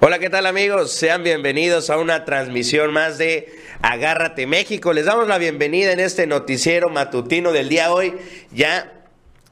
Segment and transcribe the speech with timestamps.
[0.00, 0.92] Hola, ¿qué tal amigos?
[0.92, 3.52] Sean bienvenidos a una transmisión más de
[3.82, 4.92] Agárrate México.
[4.92, 8.14] Les damos la bienvenida en este noticiero matutino del día hoy,
[8.52, 8.92] ya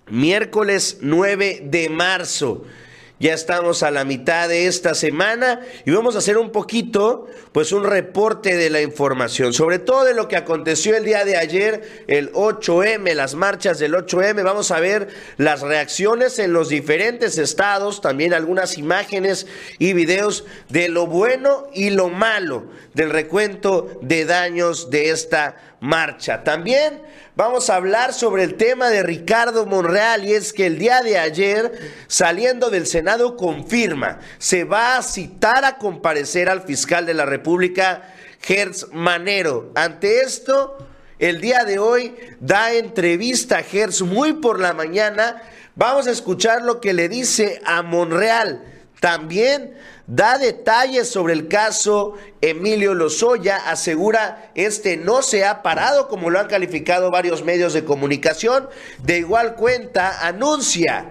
[0.06, 2.64] miércoles 9 de marzo.
[3.18, 7.72] Ya estamos a la mitad de esta semana y vamos a hacer un poquito, pues
[7.72, 12.04] un reporte de la información, sobre todo de lo que aconteció el día de ayer,
[12.08, 14.44] el 8M, las marchas del 8M.
[14.44, 19.46] Vamos a ver las reacciones en los diferentes estados, también algunas imágenes
[19.78, 26.42] y videos de lo bueno y lo malo del recuento de daños de esta marcha.
[26.44, 27.02] También
[27.34, 31.18] vamos a hablar sobre el tema de Ricardo Monreal y es que el día de
[31.18, 37.26] ayer, saliendo del Senado, confirma, se va a citar a comparecer al fiscal de la
[37.26, 39.72] República, Gertz Manero.
[39.74, 40.78] Ante esto,
[41.18, 45.42] el día de hoy da entrevista a Gertz muy por la mañana.
[45.74, 48.75] Vamos a escuchar lo que le dice a Monreal.
[49.00, 56.30] También da detalles sobre el caso Emilio Lozoya, asegura este no se ha parado como
[56.30, 58.68] lo han calificado varios medios de comunicación.
[59.02, 61.10] De igual cuenta, anuncia,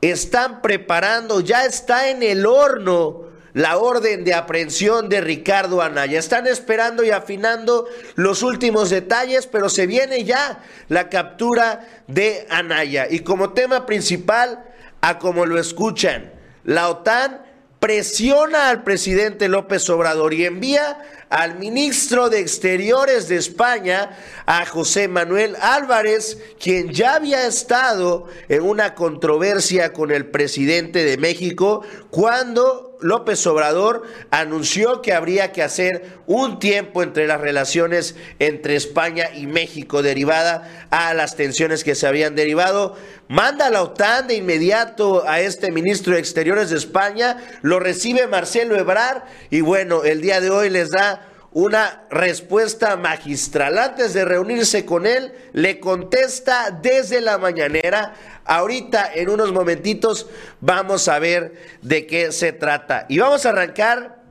[0.00, 6.18] están preparando, ya está en el horno la orden de aprehensión de Ricardo Anaya.
[6.18, 13.06] Están esperando y afinando los últimos detalles, pero se viene ya la captura de Anaya.
[13.08, 14.64] Y como tema principal,
[15.00, 16.33] a como lo escuchan,
[16.64, 17.42] la OTAN
[17.78, 20.98] presiona al presidente López Obrador y envía
[21.34, 28.62] al ministro de Exteriores de España, a José Manuel Álvarez, quien ya había estado en
[28.62, 36.18] una controversia con el presidente de México cuando López Obrador anunció que habría que hacer
[36.26, 42.06] un tiempo entre las relaciones entre España y México derivada a las tensiones que se
[42.06, 42.96] habían derivado.
[43.28, 48.26] Manda a la OTAN de inmediato a este ministro de Exteriores de España, lo recibe
[48.26, 51.23] Marcelo Ebrard y bueno, el día de hoy les da
[51.54, 53.78] una respuesta magistral.
[53.78, 60.26] Antes de reunirse con él, le contesta desde la mañanera Ahorita, en unos momentitos,
[60.60, 63.06] vamos a ver de qué se trata.
[63.08, 64.22] Y vamos a arrancar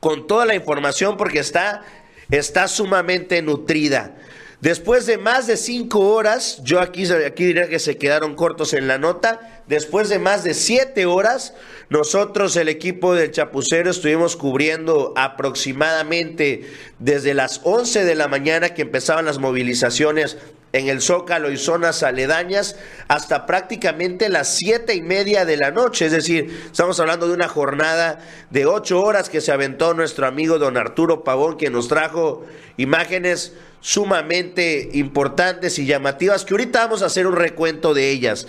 [0.00, 1.82] con toda la información porque está,
[2.30, 4.14] está sumamente nutrida.
[4.62, 8.86] Después de más de cinco horas, yo aquí, aquí diría que se quedaron cortos en
[8.86, 11.52] la nota, después de más de siete horas,
[11.90, 18.82] nosotros, el equipo del Chapucero, estuvimos cubriendo aproximadamente desde las 11 de la mañana que
[18.82, 20.36] empezaban las movilizaciones
[20.72, 22.76] en el Zócalo y zonas aledañas
[23.08, 26.06] hasta prácticamente las siete y media de la noche.
[26.06, 30.60] Es decir, estamos hablando de una jornada de ocho horas que se aventó nuestro amigo
[30.60, 32.46] don Arturo Pavón, que nos trajo
[32.76, 38.46] imágenes sumamente importantes y llamativas, que ahorita vamos a hacer un recuento de ellas.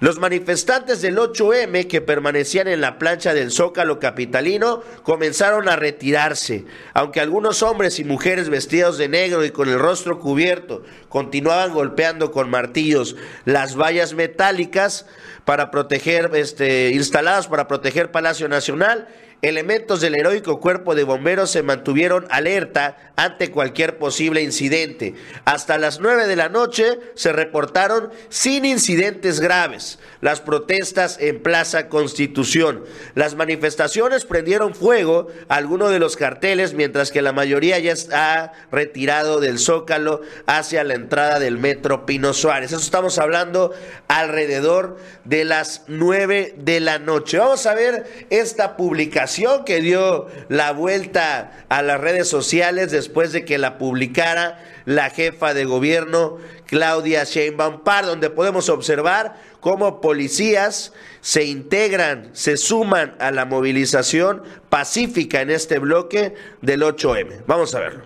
[0.00, 6.64] Los manifestantes del 8M que permanecían en la plancha del Zócalo capitalino comenzaron a retirarse,
[6.94, 12.32] aunque algunos hombres y mujeres vestidos de negro y con el rostro cubierto continuaban golpeando
[12.32, 13.14] con martillos
[13.44, 15.04] las vallas metálicas
[15.44, 19.06] para proteger, este, instaladas para proteger Palacio Nacional
[19.42, 25.14] elementos del heroico cuerpo de bomberos se mantuvieron alerta ante cualquier posible incidente.
[25.44, 31.88] Hasta las 9 de la noche se reportaron sin incidentes graves las protestas en Plaza
[31.88, 32.84] Constitución.
[33.14, 38.52] Las manifestaciones prendieron fuego a algunos de los carteles, mientras que la mayoría ya está
[38.70, 42.72] retirado del Zócalo hacia la entrada del metro Pino Suárez.
[42.72, 43.72] Eso estamos hablando
[44.08, 47.38] alrededor de las 9 de la noche.
[47.38, 49.29] Vamos a ver esta publicación
[49.64, 55.54] que dio la vuelta a las redes sociales después de que la publicara la jefa
[55.54, 63.30] de gobierno Claudia Sheinbaum Par, donde podemos observar cómo policías se integran, se suman a
[63.30, 67.42] la movilización pacífica en este bloque del 8M.
[67.46, 68.04] Vamos a verlo.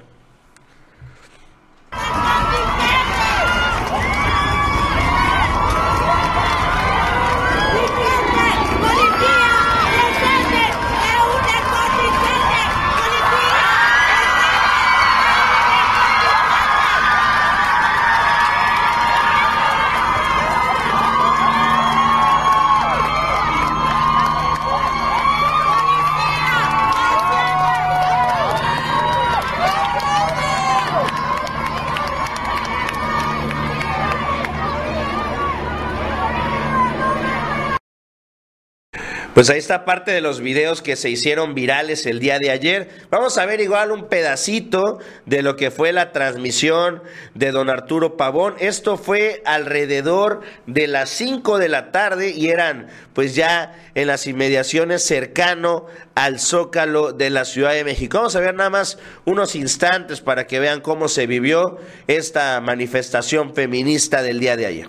[39.35, 42.89] Pues ahí está parte de los videos que se hicieron virales el día de ayer.
[43.11, 47.03] Vamos a ver igual un pedacito de lo que fue la transmisión
[47.35, 48.55] de don Arturo Pavón.
[48.61, 54.29] Esto fue alrededor de las 5 de la tarde y eran pues ya en las
[54.29, 58.19] inmediaciones cercano al Zócalo de la Ciudad de México.
[58.19, 63.53] Vamos a ver nada más unos instantes para que vean cómo se vivió esta manifestación
[63.53, 64.87] feminista del día de ayer.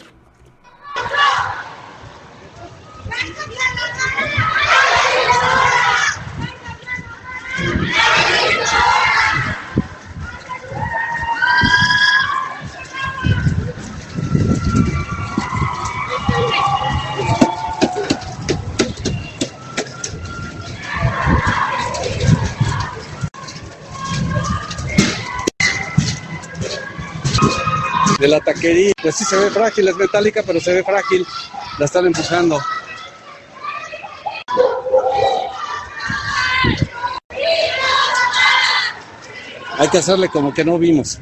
[28.26, 28.94] De la taquería.
[29.02, 31.26] Pues sí se ve frágil, es metálica, pero se ve frágil.
[31.78, 32.60] La están empujando.
[39.78, 41.20] Hay que hacerle como que no vimos.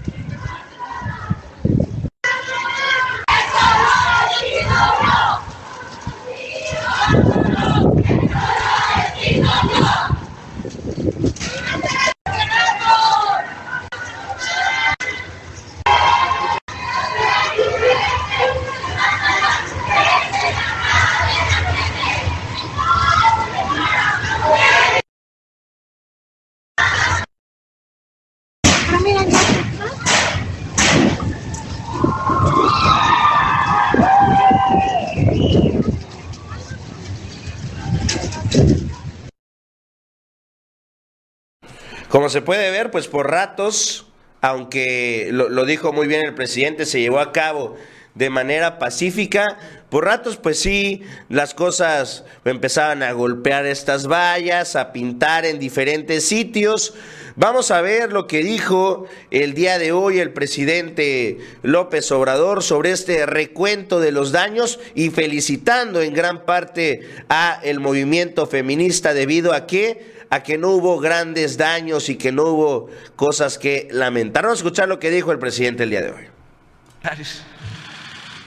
[42.33, 44.07] Se puede ver, pues por ratos,
[44.41, 47.77] aunque lo, dijo muy bien el presidente, se llevó a cabo
[48.15, 49.57] de manera pacífica.
[49.89, 56.25] Por ratos, pues sí, las cosas empezaban a golpear estas vallas, a pintar en diferentes
[56.25, 56.95] sitios.
[57.35, 62.91] Vamos a ver lo que dijo el día de hoy el presidente López Obrador sobre
[62.91, 69.53] este recuento de los daños y felicitando en gran parte a el movimiento feminista debido
[69.53, 74.44] a que a que no hubo grandes daños y que no hubo cosas que lamentar.
[74.44, 76.25] Vamos a escuchar lo que dijo el presidente el día de hoy.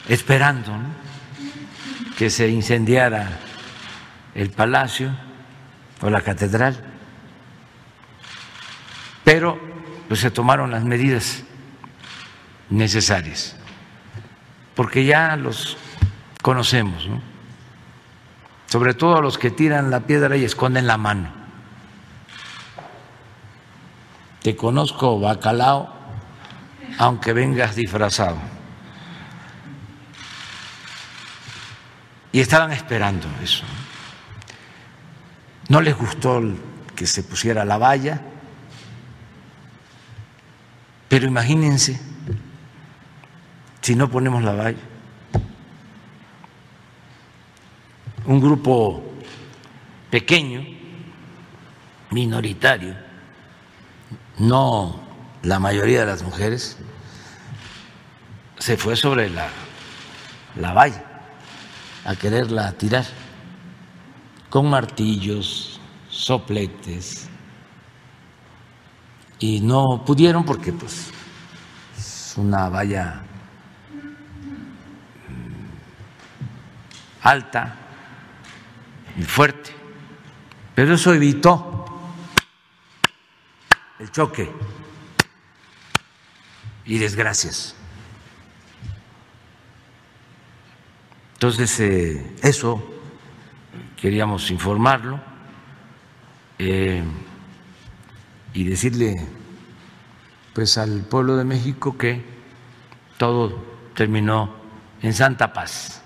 [0.08, 0.72] Esperando
[2.18, 3.38] que se incendiara
[4.34, 5.16] el palacio
[6.00, 6.95] o la catedral,
[9.26, 9.58] pero
[10.06, 11.42] pues, se tomaron las medidas
[12.70, 13.56] necesarias,
[14.76, 15.76] porque ya los
[16.42, 17.08] conocemos,
[18.66, 21.32] sobre todo los que tiran la piedra y esconden la mano.
[24.44, 25.92] Te conozco, bacalao,
[26.96, 28.36] aunque vengas disfrazado.
[32.30, 33.64] Y estaban esperando eso.
[35.68, 36.40] No les gustó
[36.94, 38.22] que se pusiera la valla,
[41.08, 42.00] pero imagínense
[43.80, 44.78] si no ponemos la valla.
[48.24, 49.04] Un grupo
[50.10, 50.64] pequeño,
[52.10, 52.96] minoritario,
[54.38, 55.00] no
[55.42, 56.76] la mayoría de las mujeres,
[58.58, 59.48] se fue sobre la,
[60.56, 61.04] la valla
[62.04, 63.04] a quererla tirar
[64.50, 67.28] con martillos, sopletes,
[69.38, 71.10] y no pudieron porque pues
[71.96, 73.22] es una valla
[75.28, 75.64] mm,
[77.22, 77.76] alta
[79.16, 79.74] y fuerte,
[80.74, 81.86] pero eso evitó
[83.98, 84.50] el choque
[86.84, 87.74] y desgracias.
[91.34, 92.82] Entonces, eh, eso
[93.96, 95.20] queríamos informarlo
[96.58, 97.02] eh,
[98.56, 99.16] y decirle
[100.54, 102.24] pues al pueblo de México que
[103.18, 103.62] todo
[103.94, 104.54] terminó
[105.02, 106.00] en santa paz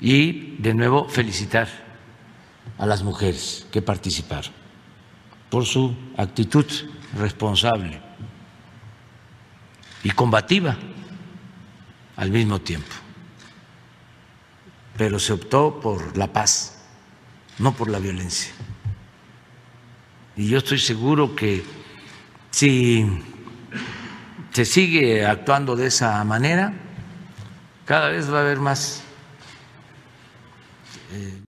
[0.00, 1.68] y de nuevo felicitar
[2.78, 4.54] a las mujeres que participaron
[5.50, 6.64] por su actitud
[7.18, 8.00] responsable
[10.02, 10.78] y combativa
[12.16, 12.94] al mismo tiempo.
[14.96, 16.78] Pero se optó por la paz,
[17.58, 18.50] no por la violencia.
[20.40, 21.62] Y yo estoy seguro que
[22.50, 23.04] si
[24.52, 26.72] se sigue actuando de esa manera,
[27.84, 29.02] cada vez va a haber más.
[31.12, 31.42] Eh,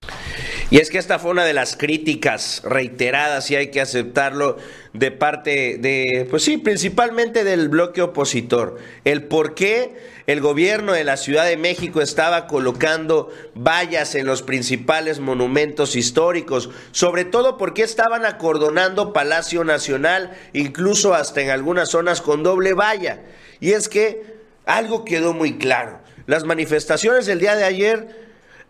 [0.73, 4.57] Y es que esta fue una de las críticas reiteradas, y hay que aceptarlo,
[4.93, 8.79] de parte de, pues sí, principalmente del bloque opositor.
[9.03, 14.41] El por qué el gobierno de la Ciudad de México estaba colocando vallas en los
[14.41, 22.19] principales monumentos históricos, sobre todo porque estaban acordonando Palacio Nacional, incluso hasta en algunas zonas
[22.19, 23.19] con doble valla.
[23.59, 24.23] Y es que
[24.65, 25.99] algo quedó muy claro.
[26.25, 28.23] Las manifestaciones del día de ayer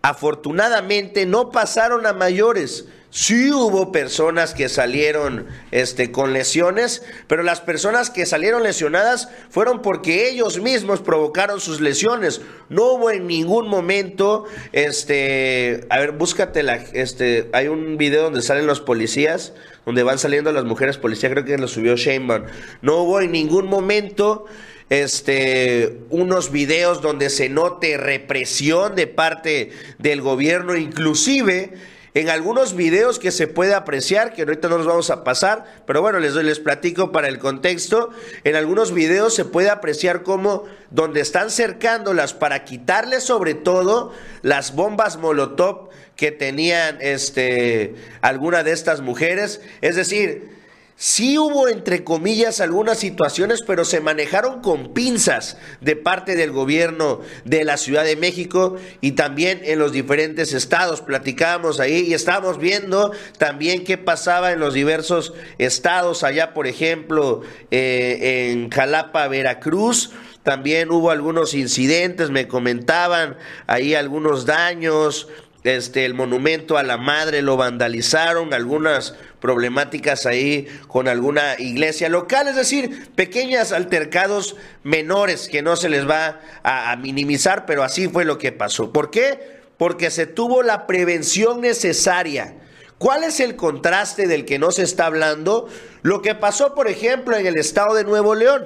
[0.05, 2.88] Afortunadamente no pasaron a mayores.
[3.10, 9.81] Sí hubo personas que salieron este, con lesiones, pero las personas que salieron lesionadas fueron
[9.81, 12.41] porque ellos mismos provocaron sus lesiones.
[12.67, 14.43] No hubo en ningún momento,
[14.74, 19.53] este, a ver, búscate la, este, hay un video donde salen los policías,
[19.86, 22.43] donde van saliendo las mujeres policías, creo que lo subió Sheinbaum.
[22.81, 24.48] No hubo en ningún momento
[24.93, 31.73] este, unos videos donde se note represión de parte del gobierno, inclusive
[32.13, 36.03] en algunos videos que se puede apreciar, que ahorita no los vamos a pasar, pero
[36.03, 38.12] bueno, les, les platico para el contexto,
[38.43, 44.75] en algunos videos se puede apreciar cómo donde están cercándolas para quitarles sobre todo las
[44.75, 50.53] bombas Molotov que tenían este, alguna de estas mujeres, es decir,
[50.95, 57.19] Sí hubo, entre comillas, algunas situaciones, pero se manejaron con pinzas de parte del gobierno
[57.45, 61.01] de la Ciudad de México y también en los diferentes estados.
[61.01, 67.41] Platicábamos ahí y estábamos viendo también qué pasaba en los diversos estados, allá por ejemplo
[67.71, 70.12] eh, en Jalapa, Veracruz.
[70.43, 75.27] También hubo algunos incidentes, me comentaban ahí algunos daños,
[75.63, 82.47] este, el monumento a la madre lo vandalizaron, algunas problemáticas ahí con alguna iglesia local,
[82.47, 88.07] es decir, pequeños altercados menores que no se les va a, a minimizar, pero así
[88.07, 88.93] fue lo que pasó.
[88.93, 89.59] ¿Por qué?
[89.75, 92.55] Porque se tuvo la prevención necesaria.
[92.97, 95.67] ¿Cuál es el contraste del que no se está hablando?
[96.03, 98.63] Lo que pasó, por ejemplo, en el estado de Nuevo León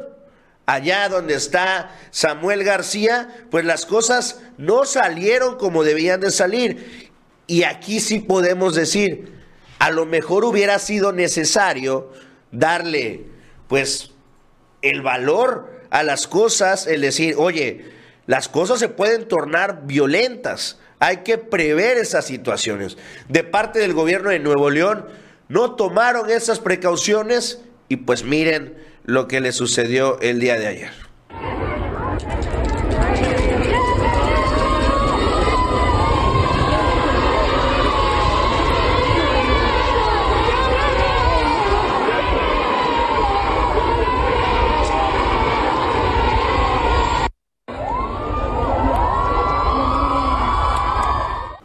[0.67, 7.09] allá donde está Samuel García, pues las cosas no salieron como debían de salir.
[7.47, 9.36] Y aquí sí podemos decir,
[9.79, 12.11] a lo mejor hubiera sido necesario
[12.51, 13.25] darle,
[13.67, 14.11] pues,
[14.81, 17.85] el valor a las cosas, el decir, oye,
[18.25, 20.79] las cosas se pueden tornar violentas.
[20.99, 22.97] Hay que prever esas situaciones.
[23.29, 25.05] De parte del gobierno de Nuevo León,
[25.47, 31.06] no tomaron esas precauciones y pues miren, lo que le sucedió el día de ayer.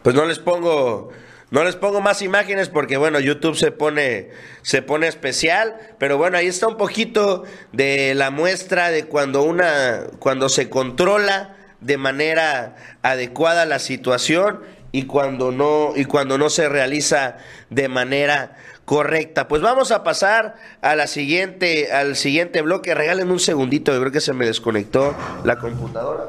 [0.02, 1.10] Pues no les pongo
[1.50, 4.30] no les pongo más imágenes porque bueno, YouTube se pone
[4.62, 10.04] se pone especial, pero bueno, ahí está un poquito de la muestra de cuando una
[10.18, 16.68] cuando se controla de manera adecuada la situación y cuando no y cuando no se
[16.68, 17.36] realiza
[17.68, 18.56] de manera
[18.86, 19.46] correcta.
[19.46, 22.94] Pues vamos a pasar a la siguiente al siguiente bloque.
[22.94, 26.24] Regalen un segundito, yo creo que se me desconectó la computadora.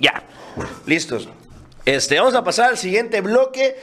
[0.00, 0.22] Ya.
[0.86, 1.28] Listos.
[1.84, 3.76] Este, vamos a pasar al siguiente bloque.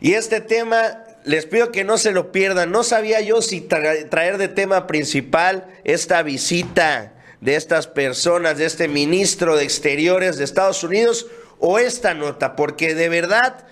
[0.00, 2.70] Y este tema, les pido que no se lo pierdan.
[2.70, 8.88] No sabía yo si traer de tema principal esta visita de estas personas, de este
[8.88, 11.26] ministro de Exteriores de Estados Unidos,
[11.58, 13.64] o esta nota, porque de verdad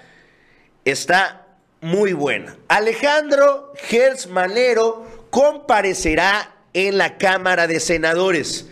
[0.84, 1.46] está
[1.80, 2.56] muy buena.
[2.68, 8.66] Alejandro Gers Manero comparecerá en la Cámara de Senadores.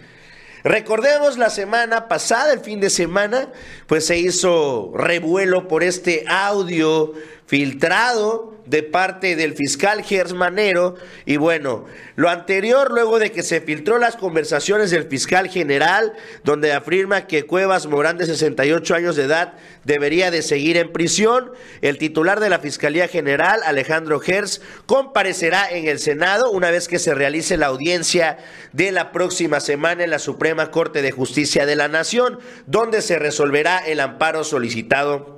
[0.64, 3.48] Recordemos la semana pasada, el fin de semana,
[3.86, 7.14] pues se hizo revuelo por este audio
[7.48, 13.98] filtrado de parte del fiscal Gersmanero y bueno, lo anterior luego de que se filtró
[13.98, 16.12] las conversaciones del fiscal general
[16.44, 21.50] donde afirma que Cuevas Morán de 68 años de edad debería de seguir en prisión,
[21.80, 26.98] el titular de la Fiscalía General Alejandro Gers comparecerá en el Senado una vez que
[26.98, 28.36] se realice la audiencia
[28.74, 33.18] de la próxima semana en la Suprema Corte de Justicia de la Nación, donde se
[33.18, 35.37] resolverá el amparo solicitado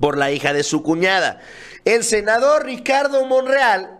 [0.00, 1.40] por la hija de su cuñada.
[1.84, 3.98] El senador Ricardo Monreal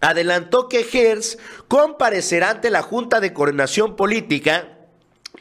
[0.00, 1.38] adelantó que Gers
[1.68, 4.68] comparecerá ante la Junta de Coordinación Política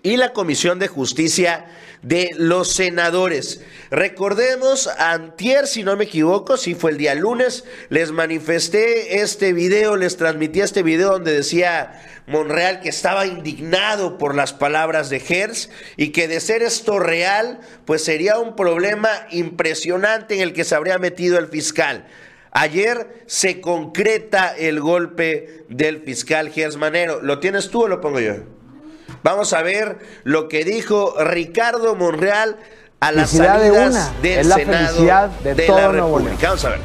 [0.03, 1.65] y la Comisión de Justicia
[2.01, 3.61] de los senadores.
[3.89, 9.95] Recordemos, antier, si no me equivoco, si fue el día lunes, les manifesté este video,
[9.95, 15.69] les transmití este video donde decía Monreal que estaba indignado por las palabras de Gers
[15.97, 20.75] y que de ser esto real, pues sería un problema impresionante en el que se
[20.75, 22.07] habría metido el fiscal.
[22.51, 27.21] Ayer se concreta el golpe del fiscal Gers Manero.
[27.21, 28.35] ¿Lo tienes tú o lo pongo yo?
[29.23, 32.57] Vamos a ver lo que dijo Ricardo Monreal
[32.99, 35.91] a las salidas del es la Senado de, de todo la.
[35.91, 36.47] República.
[36.49, 36.79] Vamos a ver.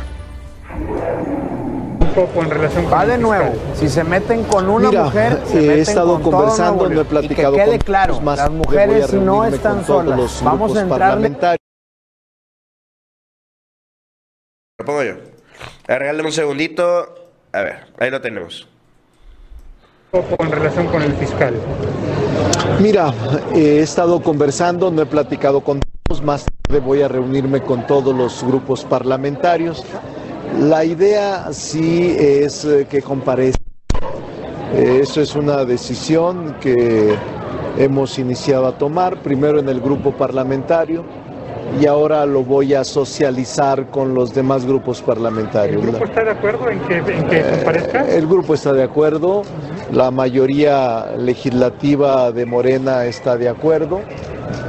[2.01, 3.23] un poco en relación con Va de fiscal.
[3.23, 3.55] nuevo.
[3.75, 7.01] Si se meten con una Mira, mujer, se eh, he meten estado con conversando, no
[7.01, 10.19] he platicado y que quede con claro, más, las mujeres no están solas.
[10.19, 11.29] los Vamos a entrarle.
[14.79, 15.15] Lo pongo yo.
[15.87, 17.31] Regálame un segundito.
[17.53, 18.69] A ver, ahí lo tenemos.
[20.13, 21.55] Un poco en relación con el fiscal.
[22.81, 23.13] Mira,
[23.55, 27.87] eh, he estado conversando, no he platicado con todos, más tarde voy a reunirme con
[27.87, 29.85] todos los grupos parlamentarios.
[30.61, 33.61] La idea sí es eh, que comparezca.
[34.75, 37.15] Eh, Eso es una decisión que
[37.79, 41.05] hemos iniciado a tomar, primero en el grupo parlamentario
[41.81, 45.83] y ahora lo voy a socializar con los demás grupos ¿El parlamentarios.
[45.83, 48.09] grupo está de acuerdo en que, en que comparezca?
[48.09, 49.43] El grupo está de acuerdo,
[49.93, 54.01] la mayoría legislativa de Morena está de acuerdo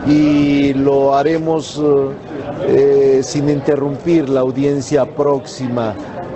[0.05, 2.09] y lo haremos eh,
[2.67, 5.95] eh, sin interrumpir la audiencia próxima.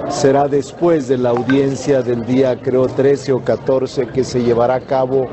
[0.09, 4.81] Será después de la audiencia del día, creo, 13 o 14 que se llevará a
[4.81, 5.27] cabo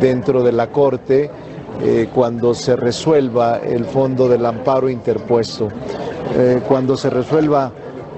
[0.00, 1.30] dentro de la Corte
[1.82, 5.68] eh, cuando se resuelva el fondo del amparo interpuesto.
[6.68, 7.72] Cuando se resuelva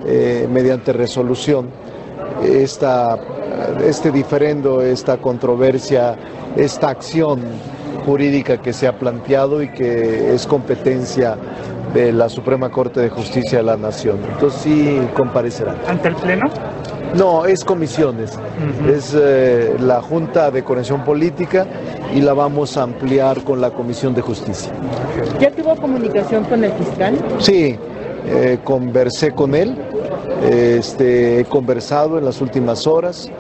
[0.05, 1.69] mediante resolución
[2.43, 3.19] esta,
[3.85, 6.17] este diferendo, esta controversia,
[6.57, 7.41] esta acción
[8.05, 11.37] jurídica que se ha planteado y que es competencia
[11.93, 14.19] de la Suprema Corte de Justicia de la Nación.
[14.33, 15.77] Entonces sí comparecerá.
[15.87, 16.49] ¿Ante el Pleno?
[17.15, 18.39] No, es comisiones,
[18.89, 21.67] es eh, la Junta de Conexión Política
[22.15, 24.73] y la vamos a ampliar con la Comisión de Justicia.
[25.41, 27.19] ¿Ya tuvo comunicación con el fiscal?
[27.39, 27.77] Sí,
[28.27, 29.77] eh, conversé con él,
[30.43, 33.31] este, he conversado en las últimas horas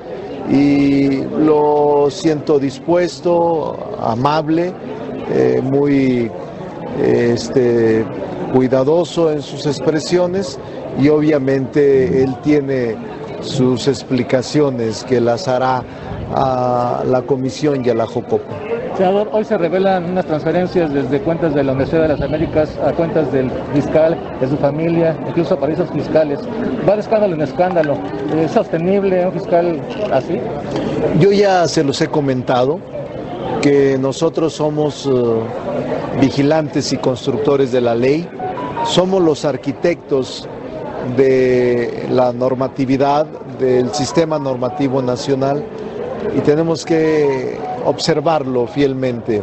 [0.51, 4.73] y lo siento dispuesto, amable,
[5.33, 6.31] eh, muy
[7.03, 8.05] este,
[8.53, 10.59] cuidadoso en sus expresiones
[11.01, 12.97] y obviamente él tiene
[13.41, 15.83] sus explicaciones que las hará
[16.35, 18.55] a la comisión y a la Jocopo.
[19.03, 23.33] Hoy se revelan unas transferencias desde cuentas de la Universidad de las Américas a cuentas
[23.33, 26.39] del fiscal, de su familia, incluso a paraísos fiscales.
[26.87, 27.95] Va de escándalo en escándalo.
[28.37, 29.81] ¿Es sostenible un fiscal
[30.13, 30.39] así?
[31.19, 32.79] Yo ya se los he comentado
[33.63, 35.11] que nosotros somos eh,
[36.21, 38.29] vigilantes y constructores de la ley,
[38.85, 40.47] somos los arquitectos
[41.17, 43.25] de la normatividad,
[43.59, 45.65] del sistema normativo nacional
[46.37, 49.43] y tenemos que observarlo fielmente.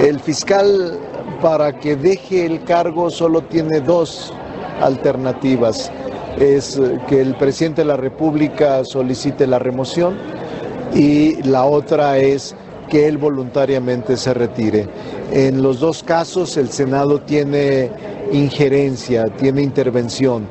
[0.00, 0.98] El fiscal
[1.40, 4.32] para que deje el cargo solo tiene dos
[4.80, 5.90] alternativas.
[6.38, 10.16] Es que el presidente de la República solicite la remoción
[10.94, 12.54] y la otra es
[12.88, 14.88] que él voluntariamente se retire.
[15.32, 17.90] En los dos casos el Senado tiene
[18.32, 20.46] injerencia, tiene intervención,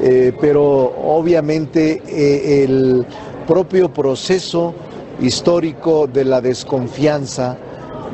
[0.00, 3.06] eh, pero obviamente eh, el
[3.46, 4.74] propio proceso
[5.20, 7.56] histórico de la desconfianza,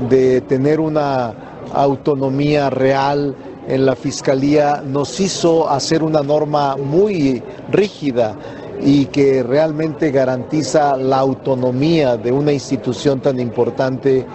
[0.09, 1.35] de tener una
[1.73, 3.35] autonomía real
[3.69, 8.37] en la Fiscalía, nos hizo hacer una norma muy rígida
[8.81, 14.27] y que realmente garantiza la autonomía de una institución tan importante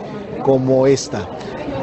[0.43, 1.27] como esta.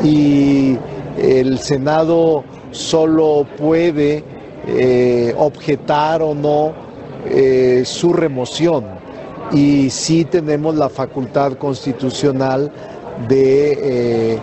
[0.02, 0.76] Y
[1.16, 4.24] el Senado solo puede
[4.66, 6.72] eh, objetar o no
[7.26, 8.97] eh, su remoción
[9.52, 12.70] y sí tenemos la facultad constitucional
[13.28, 14.38] de eh,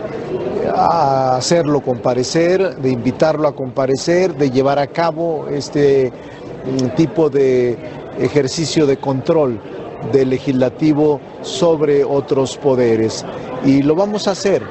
[0.76, 7.78] hacerlo comparecer, de invitarlo a comparecer, de llevar a cabo este mm, tipo de
[8.20, 9.60] ejercicio de control
[10.12, 13.26] del legislativo sobre otros poderes.
[13.64, 14.64] Y lo vamos a hacer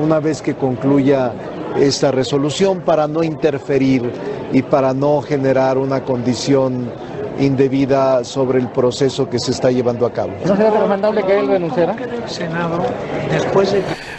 [0.00, 1.32] una vez que concluya
[1.76, 4.10] esta resolución para no interferir
[4.52, 6.90] y para no generar una condición
[7.38, 10.32] indebida sobre el proceso que se está llevando a cabo.
[10.44, 11.96] ¿No sería recomendable que él renunciara?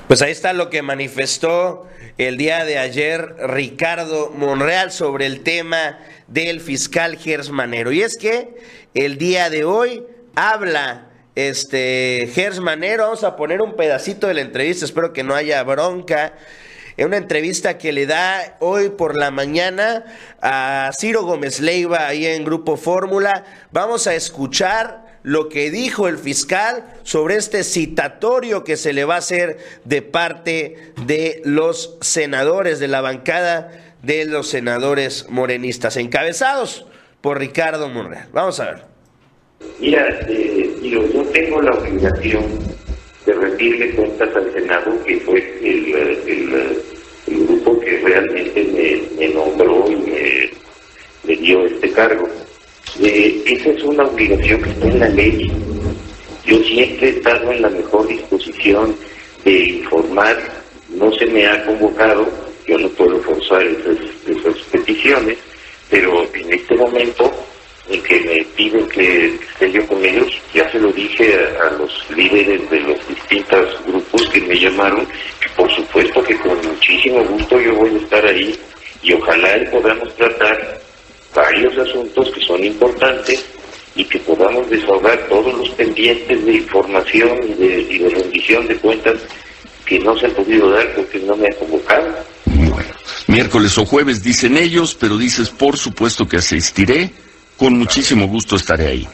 [0.07, 1.85] Pues ahí está lo que manifestó
[2.17, 7.91] el día de ayer Ricardo Monreal sobre el tema del fiscal Gers Manero.
[7.91, 8.57] Y es que
[8.93, 10.03] el día de hoy
[10.35, 13.03] habla este Gers Manero.
[13.03, 16.33] Vamos a poner un pedacito de la entrevista, espero que no haya bronca.
[16.99, 20.03] En una entrevista que le da hoy por la mañana
[20.41, 23.45] a Ciro Gómez Leiva ahí en Grupo Fórmula.
[23.71, 29.15] Vamos a escuchar lo que dijo el fiscal sobre este citatorio que se le va
[29.15, 33.71] a hacer de parte de los senadores de la bancada
[34.03, 36.85] de los senadores morenistas, encabezados
[37.21, 38.27] por Ricardo Monreal.
[38.33, 38.83] Vamos a ver.
[39.79, 42.43] Mira, eh, yo tengo la obligación
[43.29, 45.93] de rendirle cuentas al Senado, que fue el,
[46.25, 50.49] el, grupo que realmente me, nombró y me,
[51.25, 52.27] me, dio este cargo.
[52.99, 55.51] Eh, esa es una obligación que está en la ley.
[56.45, 58.95] Yo siempre he estado en la mejor disposición
[59.45, 60.37] de informar,
[60.89, 62.27] no se me ha convocado,
[62.67, 65.37] yo no puedo forzar esas, esas peticiones,
[65.89, 67.31] pero en este momento
[67.89, 71.91] en que me piden que esté yo con ellos, ya se lo dije a, los
[72.15, 77.59] líderes de los distintos grupos que me llamaron, que por supuesto que con muchísimo gusto
[77.59, 78.57] yo voy a estar ahí
[79.01, 80.79] y ojalá podamos tratar
[81.33, 83.45] varios asuntos que son importantes
[83.95, 89.15] y que podamos desahogar todos los pendientes de información y de rendición de cuentas
[89.85, 92.07] que no se han podido dar porque no me han convocado.
[92.45, 92.89] Bueno,
[93.27, 97.11] miércoles o jueves dicen ellos, pero dices por supuesto que asistiré
[97.59, 99.07] con muchísimo gusto estaré ahí.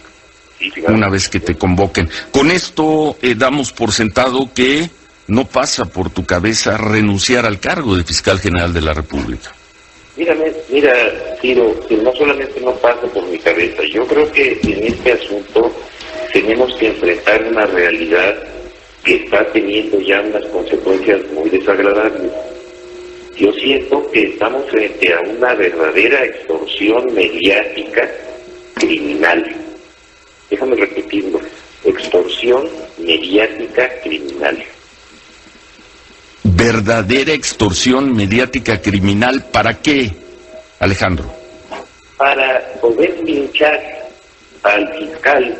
[0.87, 2.07] Una vez que te convoquen.
[2.31, 4.89] Con esto eh, damos por sentado que
[5.27, 9.51] no pasa por tu cabeza renunciar al cargo de fiscal general de la República.
[10.15, 10.93] Mírame, mira,
[11.41, 15.75] Ciro, que no solamente no pasa por mi cabeza, yo creo que en este asunto
[16.31, 18.35] tenemos que enfrentar una realidad
[19.03, 22.31] que está teniendo ya unas consecuencias muy desagradables.
[23.35, 28.09] Yo siento que estamos frente a una verdadera extorsión mediática
[28.85, 29.43] criminal.
[30.49, 31.39] Déjame repetirlo.
[31.83, 32.67] Extorsión
[32.97, 34.63] mediática criminal.
[36.43, 40.11] ¿Verdadera extorsión mediática criminal para qué,
[40.79, 41.25] Alejandro?
[42.17, 43.79] Para poder linchar
[44.63, 45.57] al fiscal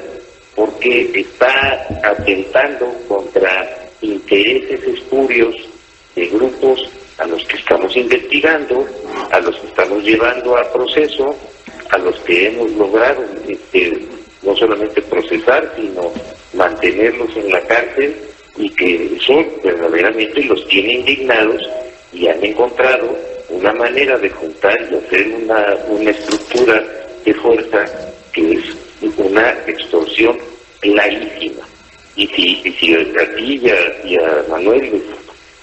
[0.56, 3.68] porque está atentando contra
[4.02, 5.56] intereses espurios
[6.16, 8.88] de grupos a los que estamos investigando,
[9.32, 11.36] a los que estamos llevando a proceso,
[11.90, 14.06] a los que hemos logrado este,
[14.44, 16.12] no solamente procesar, sino
[16.54, 18.16] mantenerlos en la cárcel
[18.58, 21.62] y que son verdaderamente los tiene indignados
[22.14, 23.18] y han encontrado
[23.50, 26.84] una manera de juntar y hacer una, una estructura
[27.24, 27.86] de fuerza
[28.32, 28.64] que es
[29.18, 30.38] una extorsión
[30.80, 31.64] clarísima.
[32.16, 33.62] Y si, y si a ti
[34.06, 35.04] y a, Manuel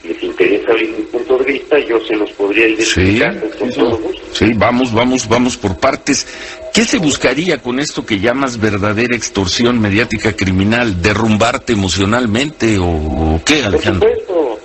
[0.04, 3.72] les interesa oír mi punto de vista, yo se los podría ir explicando sí, con
[3.72, 4.22] todo gusto.
[4.32, 6.26] Sí, vamos, vamos, vamos por partes.
[6.72, 11.00] ¿Qué se buscaría con esto que llamas verdadera extorsión mediática criminal?
[11.02, 14.08] ¿Derrumbarte emocionalmente o, o qué, Alejandro?
[14.08, 14.58] Por supuesto.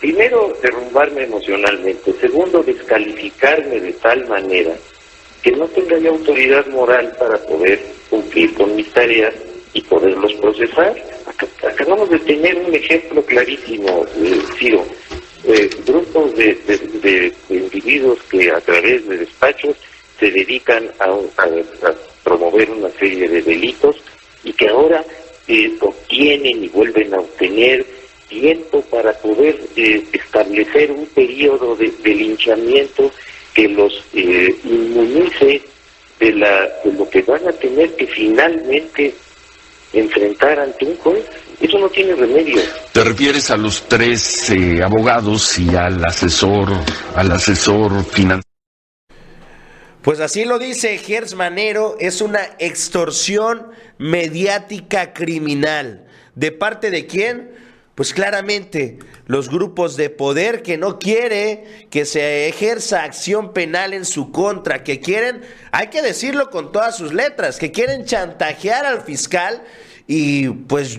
[0.00, 2.12] Primero, derrumbarme emocionalmente.
[2.20, 4.72] Segundo, descalificarme de tal manera
[5.42, 9.34] que no tenga ya autoridad moral para poder cumplir con mis tareas
[9.72, 10.94] y poderlos procesar.
[11.62, 14.40] Acabamos de tener un ejemplo clarísimo, eh.
[15.42, 16.54] Eh, grupos de,
[17.02, 19.74] de, individuos que a través de despachos
[20.18, 23.96] se dedican a, a, a promover una serie de delitos
[24.44, 25.02] y que ahora
[25.48, 27.86] eh, obtienen y vuelven a obtener
[28.28, 33.10] tiempo para poder eh, establecer un periodo de, de, linchamiento
[33.54, 35.62] que los eh, inmunice
[36.20, 39.14] de, la, de lo que van a tener que finalmente
[39.92, 41.24] enfrentar ante un juez.
[41.60, 42.60] Eso no tiene remedio.
[42.92, 46.68] ¿Te refieres a los tres eh, abogados y al asesor,
[47.14, 48.42] al asesor financiero?
[50.02, 53.66] Pues así lo dice Gers Manero, es una extorsión
[53.98, 56.06] mediática criminal.
[56.34, 57.50] ¿De parte de quién?
[58.00, 64.06] Pues claramente los grupos de poder que no quiere que se ejerza acción penal en
[64.06, 69.02] su contra, que quieren, hay que decirlo con todas sus letras, que quieren chantajear al
[69.02, 69.62] fiscal
[70.06, 70.98] y pues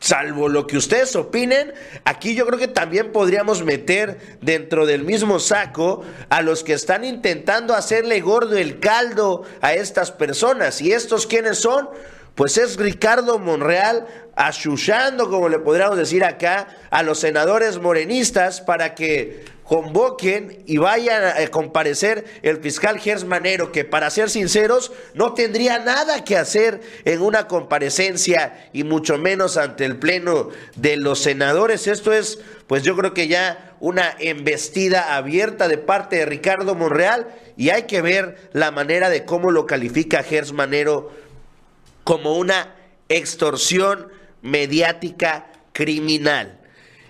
[0.00, 1.72] salvo lo que ustedes opinen,
[2.04, 7.04] aquí yo creo que también podríamos meter dentro del mismo saco a los que están
[7.04, 10.82] intentando hacerle gordo el caldo a estas personas.
[10.82, 11.88] ¿Y estos quiénes son?
[12.34, 18.96] Pues es Ricardo Monreal achuchando, como le podríamos decir acá, a los senadores morenistas para
[18.96, 25.32] que convoquen y vayan a comparecer el fiscal Gers Manero, que para ser sinceros no
[25.32, 31.20] tendría nada que hacer en una comparecencia y mucho menos ante el pleno de los
[31.20, 31.86] senadores.
[31.86, 37.28] Esto es, pues yo creo que ya una embestida abierta de parte de Ricardo Monreal
[37.56, 41.23] y hay que ver la manera de cómo lo califica Gers Manero
[42.04, 42.76] como una
[43.08, 44.08] extorsión
[44.42, 46.60] mediática criminal.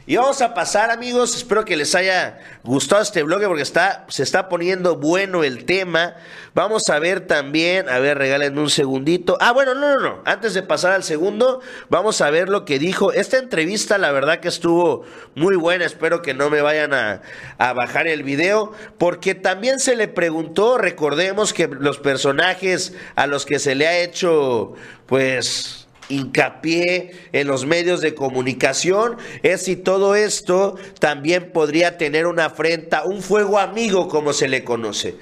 [0.06, 1.34] Y vamos a pasar, amigos.
[1.34, 6.16] Espero que les haya gustado este blog porque está, se está poniendo bueno el tema.
[6.52, 9.38] Vamos a ver también, a ver, regálenme un segundito.
[9.40, 10.22] Ah, bueno, no, no, no.
[10.26, 13.14] Antes de pasar al segundo, vamos a ver lo que dijo.
[13.14, 15.86] Esta entrevista, la verdad que estuvo muy buena.
[15.86, 17.22] Espero que no me vayan a,
[17.56, 18.72] a bajar el video.
[18.98, 23.96] Porque también se le preguntó, recordemos que los personajes a los que se le ha
[23.96, 24.74] hecho,
[25.06, 32.46] pues hincapié en los medios de comunicación es si todo esto también podría tener una
[32.46, 35.16] afrenta, un fuego amigo como se le conoce.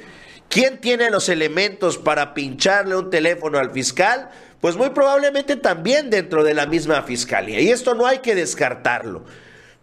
[0.48, 4.28] ¿Quién tiene los elementos para pincharle un teléfono al fiscal?
[4.60, 7.60] Pues muy probablemente también dentro de la misma fiscalía.
[7.60, 9.24] Y esto no hay que descartarlo.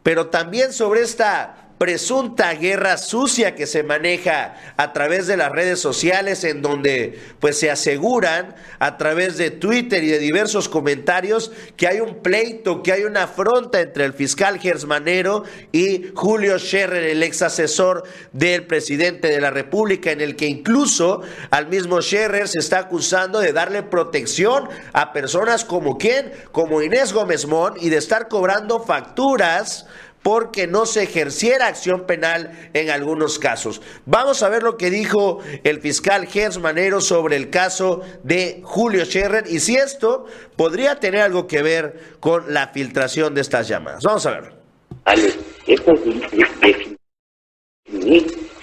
[0.03, 5.79] Pero también sobre esta presunta guerra sucia que se maneja a través de las redes
[5.79, 11.87] sociales en donde pues se aseguran a través de Twitter y de diversos comentarios que
[11.87, 17.23] hay un pleito, que hay una afronta entre el fiscal Gersmanero y Julio Scherer, el
[17.23, 22.59] ex asesor del presidente de la República, en el que incluso al mismo Scherer se
[22.59, 27.97] está acusando de darle protección a personas como quién, como Inés Gómez Mon y de
[27.97, 29.85] estar cobrando facturas
[30.23, 33.81] porque no se ejerciera acción penal en algunos casos.
[34.05, 39.05] Vamos a ver lo que dijo el fiscal Gers Manero sobre el caso de Julio
[39.05, 44.03] Scherrer y si esto podría tener algo que ver con la filtración de estas llamadas.
[44.03, 44.53] Vamos a ver.
[45.67, 46.99] esto es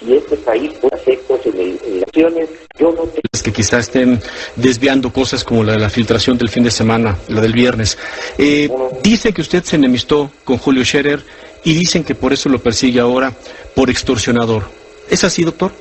[0.06, 3.20] si este país puede hacer cosas en elecciones, yo no tengo...
[3.32, 4.20] Es que quizás estén
[4.54, 7.98] desviando cosas como la de la filtración del fin de semana, la del viernes.
[8.38, 8.68] Eh,
[9.02, 11.24] dice que usted se enemistó con Julio Scherer
[11.66, 13.32] y dicen que por eso lo persigue ahora
[13.74, 14.62] por extorsionador.
[15.10, 15.72] ¿Es así, doctor?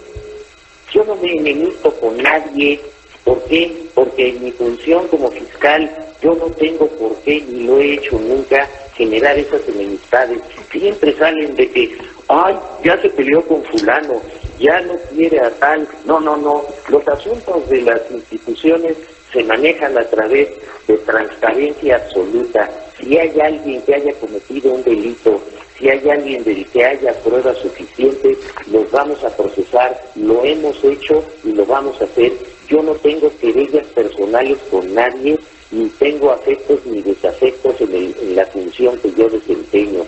[0.92, 2.82] Yo no me enemisto con nadie.
[3.24, 3.72] ¿Por qué?
[3.94, 8.18] Porque en mi función como fiscal yo no tengo por qué, ni lo he hecho
[8.18, 10.42] nunca, generar esas enemistades.
[10.72, 11.96] Siempre salen de que,
[12.30, 14.20] ay, ya se peleó con fulano,
[14.60, 15.88] ya no quiere a tal.
[16.06, 16.66] No, no, no.
[16.90, 18.98] Los asuntos de las instituciones
[19.32, 20.50] se manejan a través
[20.88, 22.72] de transparencia absoluta.
[23.00, 25.40] Si hay alguien que haya cometido un delito,
[25.78, 28.38] si hay alguien del que haya pruebas suficientes,
[28.72, 32.32] los vamos a procesar, lo hemos hecho y lo vamos a hacer.
[32.68, 35.38] Yo no tengo querellas personales con nadie,
[35.72, 40.06] ni tengo afectos ni desafectos en, la función que yo desempeño.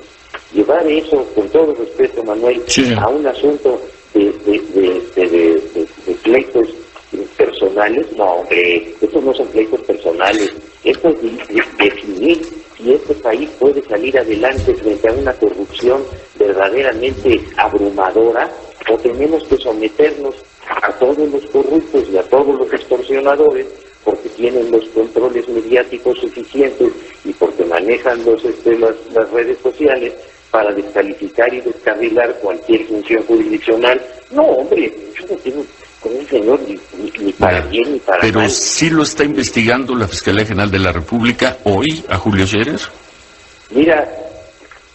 [0.53, 2.63] Llevar eso, con todo respeto, Manuel,
[2.97, 3.81] a un asunto
[4.13, 6.69] de, de, pleitos
[7.35, 10.51] personales, no, hombre, estos no son pleitos personales,
[10.83, 12.41] esto es definir
[12.77, 16.03] si este país puede salir adelante frente a una corrupción
[16.37, 18.51] verdaderamente abrumadora
[18.89, 20.35] o tenemos que someternos
[20.69, 23.65] a todos los corruptos y a todos los extorsionadores
[24.03, 26.93] porque tienen los controles mediáticos suficientes
[27.25, 28.95] y porque manejan los, este, las,
[29.31, 30.13] redes sociales
[30.49, 34.01] para descalificar y descarrilar cualquier función jurisdiccional.
[34.31, 35.65] No, hombre, yo no tengo
[36.11, 40.71] un señor ni, para bien ni para Pero sí lo está investigando la Fiscalía General
[40.71, 42.79] de la República hoy a Julio Scherer.
[43.71, 44.07] Mira,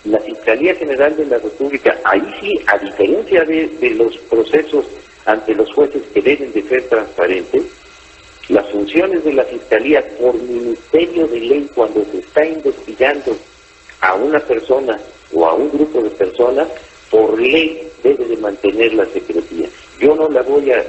[0.04, 4.84] la Fiscalía General de la República, ahí sí, a diferencia de, de los procesos
[5.26, 7.62] ante los jueces que deben de ser transparentes,
[8.48, 13.36] las funciones de la Fiscalía por ministerio de ley cuando se está investigando
[14.00, 14.98] a una persona
[15.32, 16.68] o a un grupo de personas,
[17.10, 19.68] por ley debe de mantener la secrecía.
[19.98, 20.82] Yo no la voy a,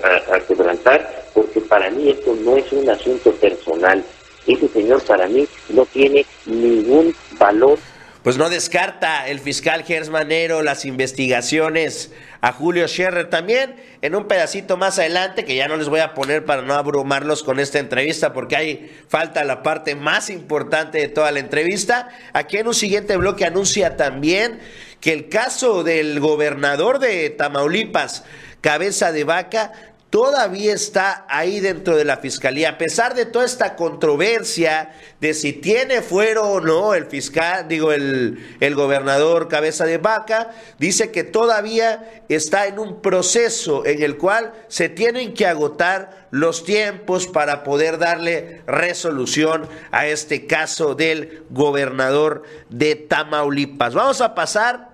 [0.47, 4.03] quebrantar porque para mí esto no es un asunto personal.
[4.47, 7.77] Ese señor para mí no tiene ningún valor.
[8.23, 14.77] Pues no descarta el fiscal Gersmanero las investigaciones a Julio Scherrer también en un pedacito
[14.77, 18.31] más adelante que ya no les voy a poner para no abrumarlos con esta entrevista
[18.31, 22.09] porque ahí falta la parte más importante de toda la entrevista.
[22.31, 24.59] Aquí en un siguiente bloque anuncia también
[25.03, 28.23] que el caso del gobernador de Tamaulipas,
[28.61, 29.73] Cabeza de Vaca,
[30.09, 35.51] todavía está ahí dentro de la fiscalía, a pesar de toda esta controversia de si
[35.51, 41.25] tiene fuero o no el fiscal, digo, el, el, gobernador cabeza de vaca, dice que
[41.25, 47.63] todavía está en un proceso en el cual se tienen que agotar los tiempos para
[47.65, 53.95] poder darle resolución a este caso del gobernador de Tamaulipas.
[53.95, 54.92] Vamos a pasar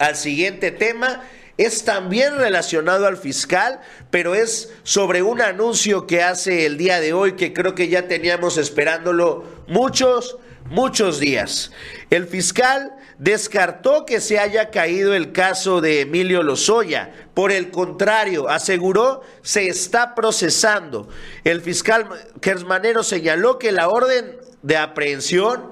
[0.00, 1.22] al siguiente tema.
[1.56, 7.12] es también relacionado al fiscal, pero es sobre un anuncio que hace el día de
[7.12, 11.70] hoy que creo que ya teníamos esperándolo muchos, muchos días.
[12.08, 17.12] El fiscal descartó que se haya caído el caso de Emilio Lozoya.
[17.34, 21.10] Por el contrario, aseguró se está procesando.
[21.44, 22.08] El fiscal
[22.40, 25.69] Gersmanero señaló que la orden de aprehensión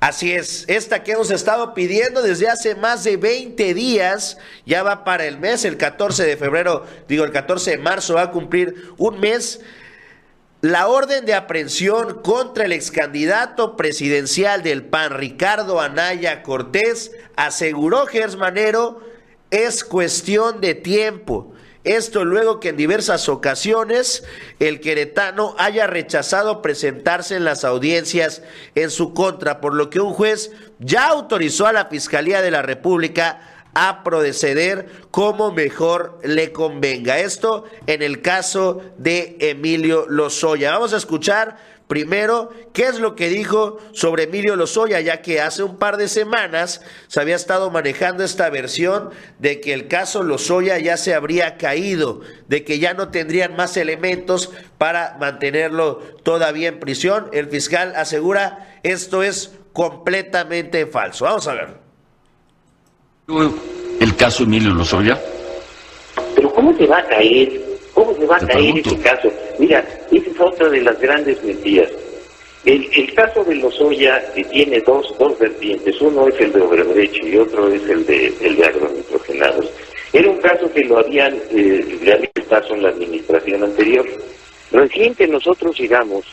[0.00, 5.04] Así es, esta que hemos estado pidiendo desde hace más de 20 días, ya va
[5.04, 8.92] para el mes, el 14 de febrero, digo el 14 de marzo va a cumplir
[8.96, 9.60] un mes.
[10.62, 18.06] La orden de aprehensión contra el ex candidato presidencial del PAN, Ricardo Anaya Cortés, aseguró
[18.06, 19.02] Gersmanero,
[19.50, 21.52] es cuestión de tiempo.
[21.84, 24.22] Esto luego que en diversas ocasiones
[24.58, 28.42] el queretano haya rechazado presentarse en las audiencias
[28.74, 32.60] en su contra, por lo que un juez ya autorizó a la Fiscalía de la
[32.60, 37.18] República a proceder como mejor le convenga.
[37.18, 40.72] Esto en el caso de Emilio Lozoya.
[40.72, 41.56] Vamos a escuchar
[41.90, 45.00] Primero, ¿qué es lo que dijo sobre Emilio Lozoya?
[45.00, 49.72] Ya que hace un par de semanas se había estado manejando esta versión de que
[49.72, 55.16] el caso Lozoya ya se habría caído, de que ya no tendrían más elementos para
[55.18, 57.28] mantenerlo todavía en prisión.
[57.32, 61.24] El fiscal asegura esto es completamente falso.
[61.24, 61.76] Vamos a ver.
[63.98, 65.20] ¿El caso Emilio Lozoya?
[66.36, 67.69] Pero ¿cómo se va a caer?
[68.00, 69.30] ¿Cómo se va a caer ese caso?
[69.58, 71.90] Mira, esa es otra de las grandes mentiras.
[72.64, 77.26] El, el caso de Lozoya que tiene dos, dos vertientes, uno es el de Obredrecho
[77.26, 79.70] y otro es el de, el de agronitrogenados.
[80.14, 82.30] Era un caso que lo habían, eh, le habían
[82.70, 84.06] en la administración anterior.
[84.72, 86.24] Recién que nosotros llegamos,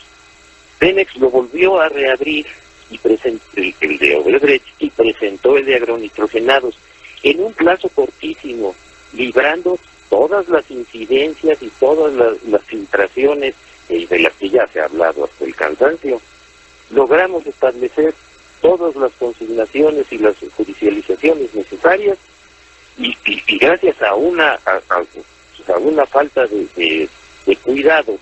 [0.78, 2.46] Pemex lo volvió a reabrir
[2.90, 6.78] y presentó el, de Obredrecht y presentó el de agronitrogenados
[7.22, 8.74] en un plazo cortísimo,
[9.12, 12.12] librando todas las incidencias y todas
[12.44, 13.54] las, filtraciones
[13.88, 16.20] eh, de las que ya se ha hablado hasta el cansancio,
[16.90, 18.14] logramos establecer
[18.60, 22.18] todas las consignaciones y las judicializaciones necesarias
[22.96, 23.16] y,
[23.58, 27.08] gracias a una a, una falta de,
[27.46, 28.18] de, cuidado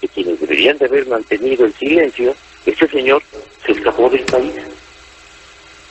[0.00, 2.34] de quienes deberían de haber mantenido el silencio,
[2.66, 3.22] este señor
[3.64, 4.54] se escapó del país.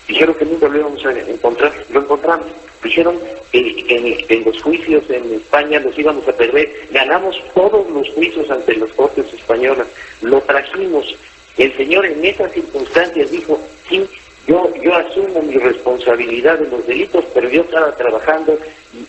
[0.08, 2.48] Dijeron que nunca lo íbamos a encontrar, lo encontramos.
[2.84, 3.20] Dijeron
[3.52, 3.86] que
[4.30, 6.72] en, los juicios en España los íbamos a perder.
[6.92, 9.88] Ganamos todos los juicios ante las cortes españolas.
[10.22, 11.16] Lo trajimos.
[11.58, 14.08] El señor en esas circunstancias dijo, sí,
[14.48, 18.58] yo, yo asumo mi responsabilidad de los delitos, pero yo estaba trabajando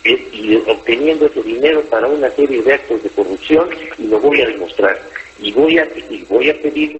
[0.03, 4.47] y, obteniendo ese dinero para una serie de actos de corrupción y lo voy a
[4.47, 4.99] demostrar.
[5.41, 6.99] Y voy a, y voy a pedir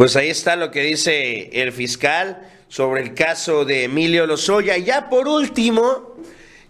[0.00, 4.78] pues ahí está lo que dice el fiscal sobre el caso de Emilio Lozoya.
[4.78, 6.16] Y ya por último,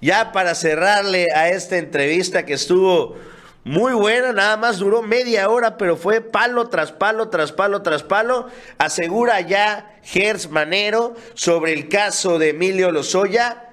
[0.01, 3.15] ya para cerrarle a esta entrevista que estuvo
[3.63, 8.03] muy buena, nada más duró media hora, pero fue palo tras palo, tras palo, tras
[8.03, 8.49] palo.
[8.79, 13.71] Asegura ya Gers Manero sobre el caso de Emilio Lozoya.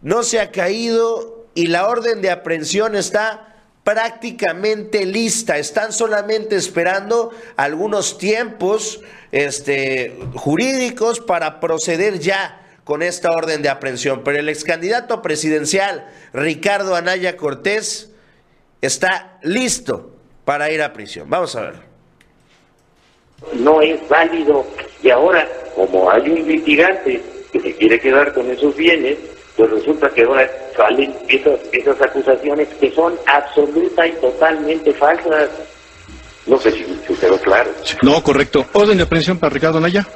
[0.00, 3.55] No se ha caído y la orden de aprehensión está
[3.86, 5.58] prácticamente lista.
[5.58, 14.24] Están solamente esperando algunos tiempos este, jurídicos para proceder ya con esta orden de aprehensión.
[14.24, 18.10] Pero el ex candidato presidencial Ricardo Anaya Cortés
[18.80, 21.30] está listo para ir a prisión.
[21.30, 21.74] Vamos a ver.
[23.52, 24.66] No es válido
[25.00, 27.22] y ahora, como hay un litigante
[27.52, 29.16] que se quiere quedar con esos bienes,
[29.56, 35.48] pues resulta que ahora salen esas, esas acusaciones que son absoluta y totalmente falsas.
[36.46, 37.70] No sé si, si quedó claro.
[38.02, 38.64] No, correcto.
[38.72, 40.06] ¿Orden de aprehensión para Ricardo Anaya?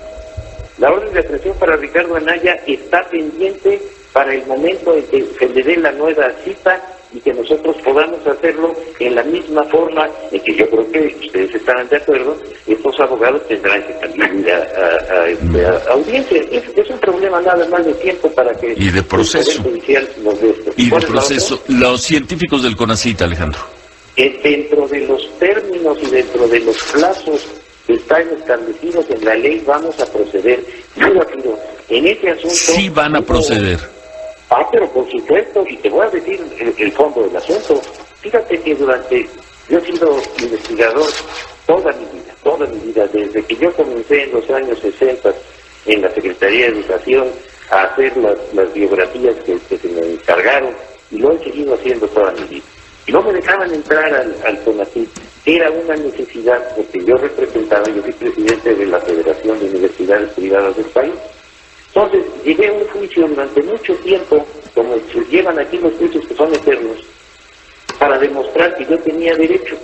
[0.78, 3.80] La orden de aprehensión para Ricardo Anaya está pendiente
[4.12, 6.80] para el momento en que se le dé la nueva cita
[7.12, 11.54] y que nosotros podamos hacerlo en la misma forma en que yo creo que ustedes
[11.54, 16.42] estarán de acuerdo, estos abogados tendrán que también ir a, este, audiencia.
[16.50, 19.62] Es, un problema nada más de tiempo para que y de proceso.
[20.76, 21.62] Y de proceso.
[21.68, 23.60] Los científicos del CONACIT, Alejandro.
[24.16, 27.46] dentro de los términos y dentro de los plazos
[27.86, 30.64] que están establecidos en la ley, vamos a proceder.
[30.96, 31.06] Yo
[31.88, 32.54] en ese asunto...
[32.54, 33.99] Sí van a proceder
[34.50, 36.44] Ah, pero por supuesto, y te voy a decir
[36.76, 37.80] el, fondo del asunto.
[38.20, 39.28] Fíjate que durante,
[39.68, 41.06] yo he sido investigador
[41.66, 45.32] toda mi vida, toda mi vida, desde que yo comencé en los años 60
[45.86, 47.28] en la Secretaría de Educación
[47.70, 50.74] a hacer las, biografías que, se me encargaron,
[51.12, 52.64] y lo he seguido haciendo toda mi vida.
[53.06, 54.88] Y no me dejaban entrar al, al
[55.46, 60.76] Era una necesidad, porque yo representaba, yo fui presidente de la Federación de Universidades Privadas
[60.76, 61.14] del país,
[61.92, 66.34] entonces, llegué a un juicio durante mucho tiempo como se llevan aquí los juicios que
[66.34, 66.98] son eternos,
[67.98, 69.76] para demostrar que yo tenía derecho.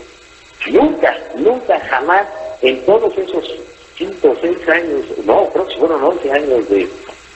[0.70, 2.26] Nunca, nunca, jamás,
[2.62, 3.58] en todos esos
[3.96, 6.88] cinco o seis años, no, creo que fueron once años de,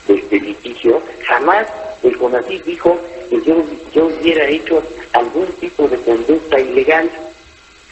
[0.07, 1.67] de, litigio, jamás
[2.03, 2.97] el CONACYT dijo
[3.29, 3.55] que yo,
[3.93, 4.81] yo hubiera hecho
[5.13, 7.09] algún tipo de conducta ilegal.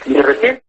[0.06, 0.62] De repente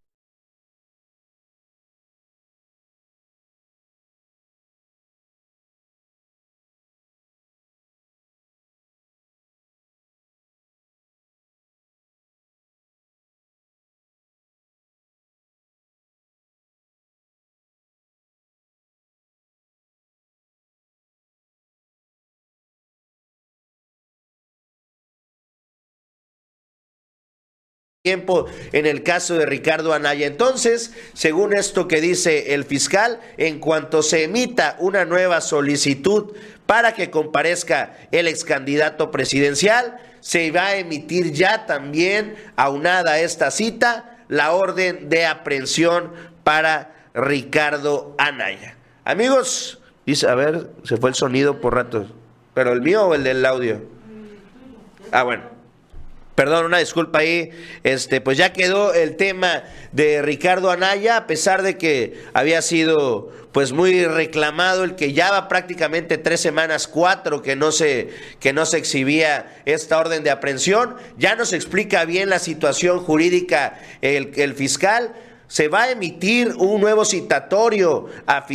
[28.02, 30.26] tiempo en el caso de Ricardo Anaya.
[30.26, 36.34] Entonces, según esto que dice el fiscal, en cuanto se emita una nueva solicitud
[36.66, 43.20] para que comparezca el ex candidato presidencial, se va a emitir ya también, aunada a
[43.20, 46.10] esta cita, la orden de aprehensión
[46.42, 48.74] para Ricardo Anaya.
[49.04, 52.08] Amigos, dice, a ver, se fue el sonido por rato,
[52.52, 53.80] pero el mío o el del audio.
[55.12, 55.51] Ah, bueno.
[56.34, 57.50] Perdón, una disculpa ahí.
[57.82, 63.30] Este, pues ya quedó el tema de Ricardo Anaya, a pesar de que había sido
[63.52, 68.08] pues muy reclamado, el que ya va prácticamente tres semanas, cuatro, que no se,
[68.40, 70.96] que no se exhibía esta orden de aprehensión.
[71.18, 75.12] Ya nos explica bien la situación jurídica el, fiscal.
[75.48, 78.46] Se va a emitir un nuevo citatorio a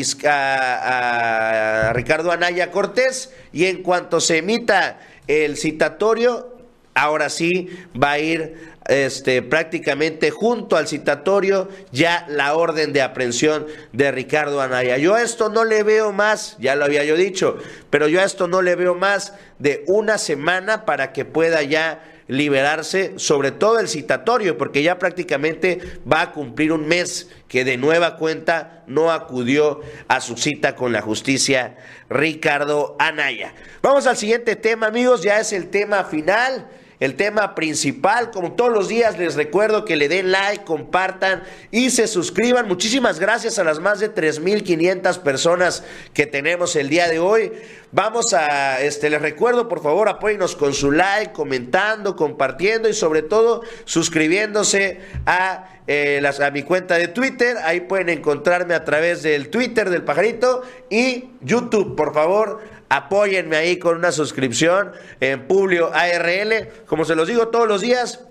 [1.93, 6.56] Ricardo Anaya Cortés y en cuanto se emita el citatorio,
[6.97, 7.69] ahora sí
[8.01, 8.55] va a ir
[8.87, 14.97] este, prácticamente junto al citatorio ya la orden de aprehensión de Ricardo Anaya.
[14.97, 17.57] Yo a esto no le veo más, ya lo había yo dicho,
[17.89, 22.03] pero yo a esto no le veo más de una semana para que pueda ya
[22.27, 25.79] liberarse, sobre todo el citatorio, porque ya prácticamente
[26.11, 30.91] va a cumplir un mes que de nueva cuenta no acudió a su cita con
[30.91, 31.77] la justicia
[32.09, 33.53] Ricardo Anaya.
[33.81, 36.67] Vamos al siguiente tema, amigos, ya es el tema final
[36.99, 38.31] el tema principal.
[38.31, 42.67] Como todos los días les recuerdo que le den like, compartan y se suscriban.
[42.67, 45.83] Muchísimas gracias a las más de 3.500 personas
[46.13, 47.51] que tenemos el día de hoy.
[47.91, 53.21] Vamos a, este, les recuerdo, por favor, apóyenos con su like, comentando, compartiendo y sobre
[53.21, 57.57] todo suscribiéndose a, eh, a mi cuenta de Twitter.
[57.63, 63.79] Ahí pueden encontrarme a través del Twitter del pajarito y YouTube, por favor Apóyenme ahí
[63.79, 66.69] con una suscripción en Publio ARL.
[66.85, 68.21] Como se los digo todos los días,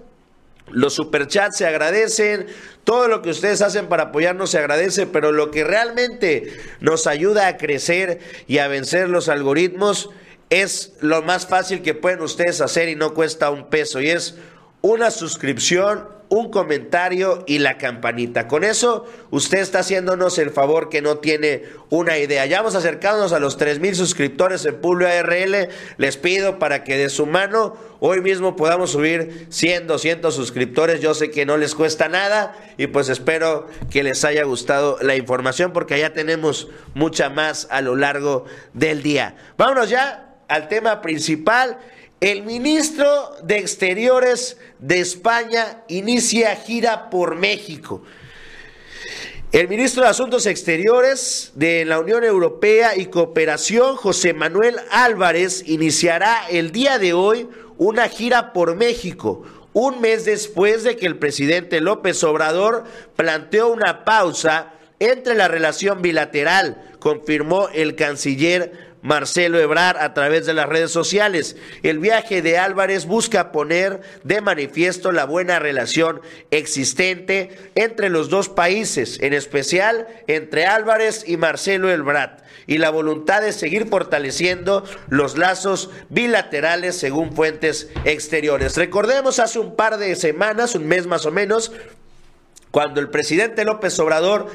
[0.70, 2.46] los superchats se agradecen,
[2.84, 7.46] todo lo que ustedes hacen para apoyarnos se agradece, pero lo que realmente nos ayuda
[7.46, 10.10] a crecer y a vencer los algoritmos
[10.50, 14.36] es lo más fácil que pueden ustedes hacer y no cuesta un peso y es
[14.80, 18.48] una suscripción un comentario y la campanita.
[18.48, 22.46] Con eso, usted está haciéndonos el favor que no tiene una idea.
[22.46, 25.68] Ya vamos acercándonos a los mil suscriptores en Publio ARL.
[25.98, 31.00] Les pido para que de su mano hoy mismo podamos subir 100, 200 suscriptores.
[31.00, 35.16] Yo sé que no les cuesta nada y pues espero que les haya gustado la
[35.16, 39.36] información porque allá tenemos mucha más a lo largo del día.
[39.56, 41.78] Vámonos ya al tema principal
[42.20, 48.02] el ministro de Exteriores de España inicia gira por México.
[49.52, 56.48] El ministro de Asuntos Exteriores de la Unión Europea y Cooperación, José Manuel Álvarez, iniciará
[56.50, 61.82] el día de hoy una gira por México, un mes después de que el presidente
[61.82, 70.14] López Obrador planteó una pausa entre la relación bilateral, confirmó el canciller Marcelo Ebrar a
[70.14, 71.56] través de las redes sociales.
[71.84, 78.48] El viaje de Álvarez busca poner de manifiesto la buena relación existente entre los dos
[78.48, 85.38] países, en especial entre Álvarez y Marcelo Ebrard, y la voluntad de seguir fortaleciendo los
[85.38, 88.76] lazos bilaterales según fuentes exteriores.
[88.76, 91.70] Recordemos hace un par de semanas, un mes más o menos,
[92.72, 94.50] cuando el presidente López Obrador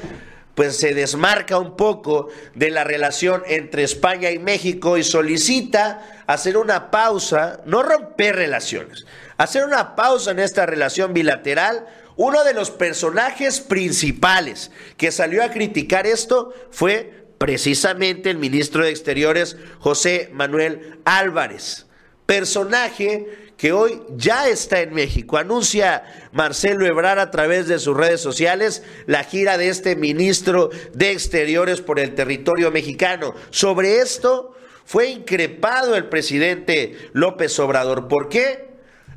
[0.54, 6.56] pues se desmarca un poco de la relación entre España y México y solicita hacer
[6.56, 9.06] una pausa, no romper relaciones,
[9.38, 11.86] hacer una pausa en esta relación bilateral.
[12.16, 18.90] Uno de los personajes principales que salió a criticar esto fue precisamente el ministro de
[18.90, 21.86] Exteriores José Manuel Álvarez,
[22.26, 25.36] personaje que hoy ya está en México.
[25.36, 26.02] Anuncia
[26.32, 31.80] Marcelo Ebrard a través de sus redes sociales la gira de este ministro de Exteriores
[31.80, 33.36] por el territorio mexicano.
[33.50, 38.08] Sobre esto fue increpado el presidente López Obrador.
[38.08, 38.68] ¿Por qué?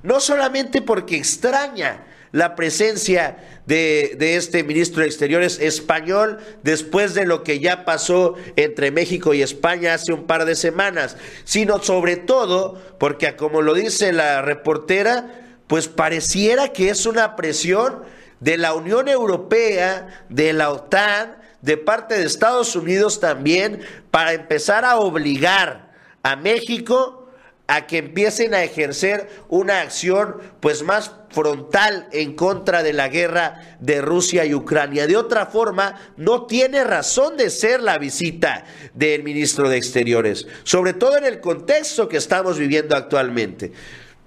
[0.04, 2.06] No solamente porque extraña
[2.36, 8.92] la presencia de, este ministro de Exteriores español después de lo que ya pasó entre
[8.92, 11.16] México y España hace un par de semanas,
[11.46, 18.04] sino sobre todo porque, como lo dice la reportera, pues pareciera que es una presión
[18.42, 23.80] de la Unión Europea, de la OTAN, de parte de Estados Unidos también,
[24.12, 25.90] para empezar a obligar
[26.22, 27.25] a México
[27.68, 33.78] a que empiecen a ejercer una acción pues más frontal en contra de la guerra
[33.80, 35.08] de Rusia y Ucrania.
[35.08, 40.94] De otra forma, no tiene razón de ser la visita del ministro de Exteriores, sobre
[40.94, 43.72] todo en el contexto que estamos viviendo actualmente.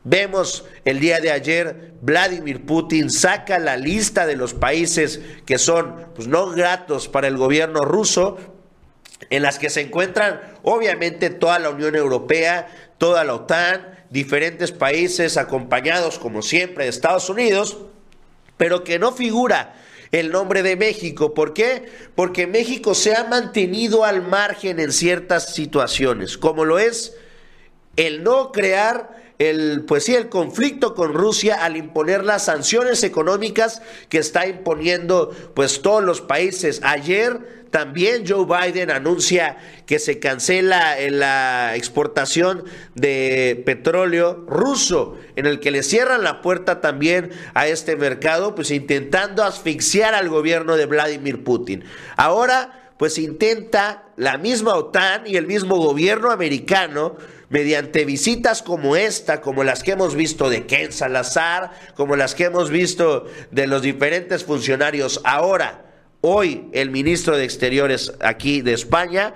[0.05, 6.07] Vemos el día de ayer, Vladimir Putin saca la lista de los países que son
[6.15, 8.58] pues, no gratos para el gobierno ruso,
[9.31, 15.37] en las que se encuentran obviamente toda la Unión Europea, toda la OTAN, diferentes países
[15.37, 17.79] acompañados como siempre de Estados Unidos,
[18.57, 19.75] pero que no figura
[20.13, 21.35] el nombre de México.
[21.35, 21.91] ¿Por qué?
[22.15, 27.15] Porque México se ha mantenido al margen en ciertas situaciones, como lo es
[27.97, 33.83] el no crear el, pues sí, el conflicto con Rusia al imponer las sanciones económicas
[34.09, 36.81] que está imponiendo pues todos los países.
[36.83, 39.57] Ayer también Joe Biden anuncia
[39.87, 42.65] que se cancela la exportación
[42.95, 48.71] de petróleo ruso, en el que le cierran la puerta también a este mercado, pues
[48.71, 51.85] intentando asfixiar al gobierno de Vladimir Putin.
[52.17, 57.17] Ahora, pues intenta la misma OTAN y el mismo gobierno americano
[57.49, 62.45] mediante visitas como esta, como las que hemos visto de Ken Salazar, como las que
[62.45, 65.88] hemos visto de los diferentes funcionarios ahora,
[66.21, 69.35] hoy el ministro de Exteriores aquí de España,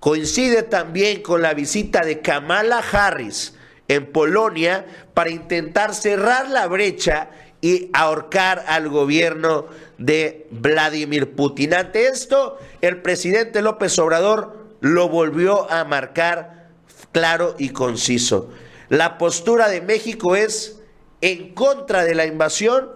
[0.00, 3.54] coincide también con la visita de Kamala Harris
[3.88, 4.84] en Polonia
[5.14, 7.30] para intentar cerrar la brecha
[7.60, 9.66] y ahorcar al gobierno
[9.98, 11.74] de Vladimir Putin.
[11.74, 16.68] Ante esto, el presidente López Obrador lo volvió a marcar
[17.12, 18.50] claro y conciso.
[18.88, 20.80] La postura de México es
[21.20, 22.90] en contra de la invasión,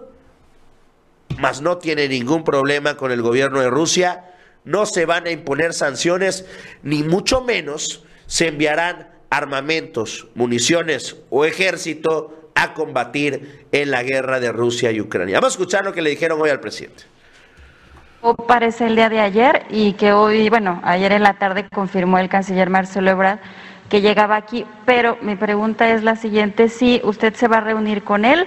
[1.37, 4.25] mas no tiene ningún problema con el gobierno de Rusia,
[4.63, 6.45] no se van a imponer sanciones,
[6.83, 14.51] ni mucho menos se enviarán armamentos, municiones o ejército a combatir en la guerra de
[14.51, 15.35] Rusia y Ucrania.
[15.35, 17.03] Vamos a escuchar lo que le dijeron hoy al presidente.
[18.47, 22.29] Parece el día de ayer y que hoy, bueno, ayer en la tarde confirmó el
[22.29, 23.39] canciller Marcelo Ebrard
[23.89, 28.03] que llegaba aquí, pero mi pregunta es la siguiente, si usted se va a reunir
[28.03, 28.45] con él,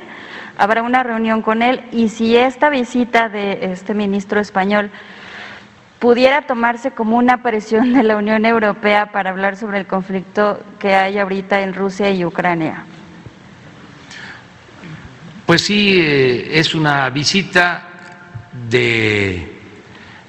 [0.59, 4.91] habrá una reunión con él y si esta visita de este ministro español
[5.99, 10.95] pudiera tomarse como una presión de la Unión Europea para hablar sobre el conflicto que
[10.95, 12.85] hay ahorita en Rusia y Ucrania.
[15.47, 17.87] Pues sí, eh, es una visita
[18.69, 19.61] de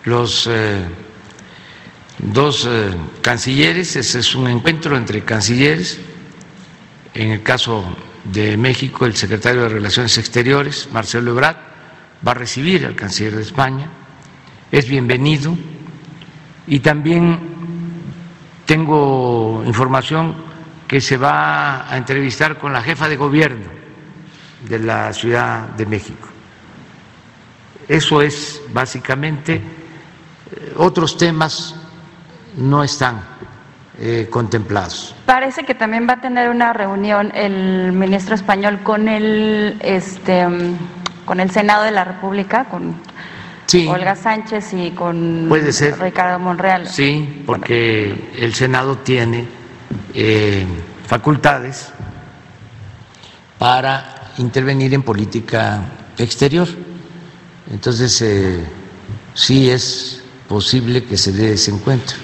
[0.03, 0.83] los eh,
[2.21, 2.91] dos eh,
[3.21, 5.99] cancilleres, ese es un encuentro entre cancilleres,
[7.13, 7.83] en el caso
[8.25, 11.57] de México el secretario de Relaciones Exteriores, Marcelo Ebrard,
[12.25, 13.89] va a recibir al canciller de España,
[14.71, 15.57] es bienvenido
[16.67, 17.39] y también
[18.65, 20.35] tengo información
[20.87, 23.65] que se va a entrevistar con la jefa de gobierno
[24.67, 26.27] de la Ciudad de México.
[27.87, 31.75] Eso es básicamente eh, otros temas
[32.57, 33.21] no están
[33.99, 35.13] eh, contemplados.
[35.25, 40.47] Parece que también va a tener una reunión el ministro español con el, este,
[41.25, 42.95] con el Senado de la República, con
[43.87, 45.49] Olga Sánchez y con
[45.99, 46.87] Ricardo Monreal.
[46.87, 49.45] Sí, porque el Senado tiene
[50.13, 50.65] eh,
[51.05, 51.93] facultades
[53.57, 55.83] para intervenir en política
[56.17, 56.67] exterior.
[57.71, 58.65] Entonces, eh,
[59.33, 62.17] sí es posible que se dé ese encuentro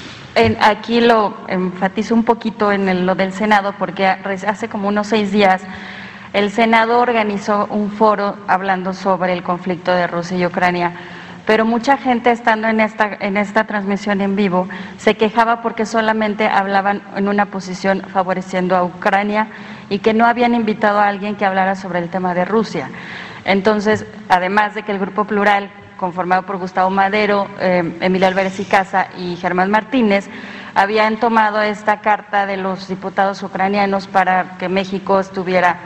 [0.61, 5.61] aquí lo enfatizo un poquito en lo del Senado, porque hace como unos seis días
[6.33, 10.93] el Senado organizó un foro hablando sobre el conflicto de Rusia y Ucrania.
[11.45, 14.67] Pero mucha gente estando en esta, en esta transmisión en vivo
[14.97, 19.47] se quejaba porque solamente hablaban en una posición favoreciendo a Ucrania
[19.89, 22.89] y que no habían invitado a alguien que hablara sobre el tema de Rusia.
[23.45, 28.65] Entonces, además de que el Grupo Plural conformado por Gustavo Madero, eh, Emilio Álvarez y
[28.65, 30.29] Casa y Germán Martínez,
[30.75, 35.77] habían tomado esta carta de los diputados ucranianos para que México estuviera,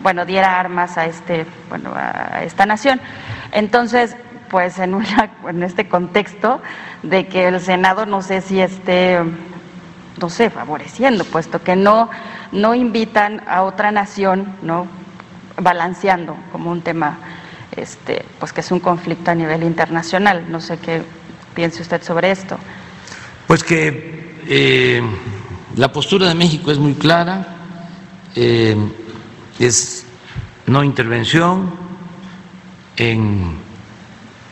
[0.00, 3.00] bueno, diera armas a este, bueno, a esta nación.
[3.52, 4.16] Entonces,
[4.50, 4.98] pues en,
[5.48, 6.60] en este contexto
[7.02, 9.20] de que el Senado no sé si esté
[10.18, 12.10] no sé, favoreciendo, puesto que no,
[12.50, 14.86] no invitan a otra nación, ¿no?
[15.60, 17.18] balanceando como un tema,
[17.78, 20.44] este, pues que es un conflicto a nivel internacional.
[20.50, 21.02] No sé qué
[21.54, 22.58] piense usted sobre esto.
[23.46, 25.02] Pues que eh,
[25.76, 27.56] la postura de México es muy clara,
[28.34, 28.76] eh,
[29.58, 30.06] es
[30.66, 31.74] no intervención
[32.96, 33.58] en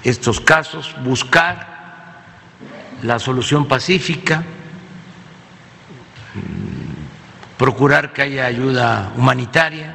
[0.02, 1.76] estos casos, buscar
[3.02, 4.44] la solución pacífica,
[6.34, 9.94] mm, procurar que haya ayuda humanitaria,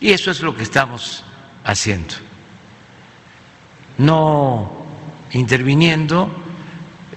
[0.00, 1.24] y eso es lo que estamos
[1.64, 2.14] haciendo.
[3.98, 4.86] No
[5.32, 6.30] interviniendo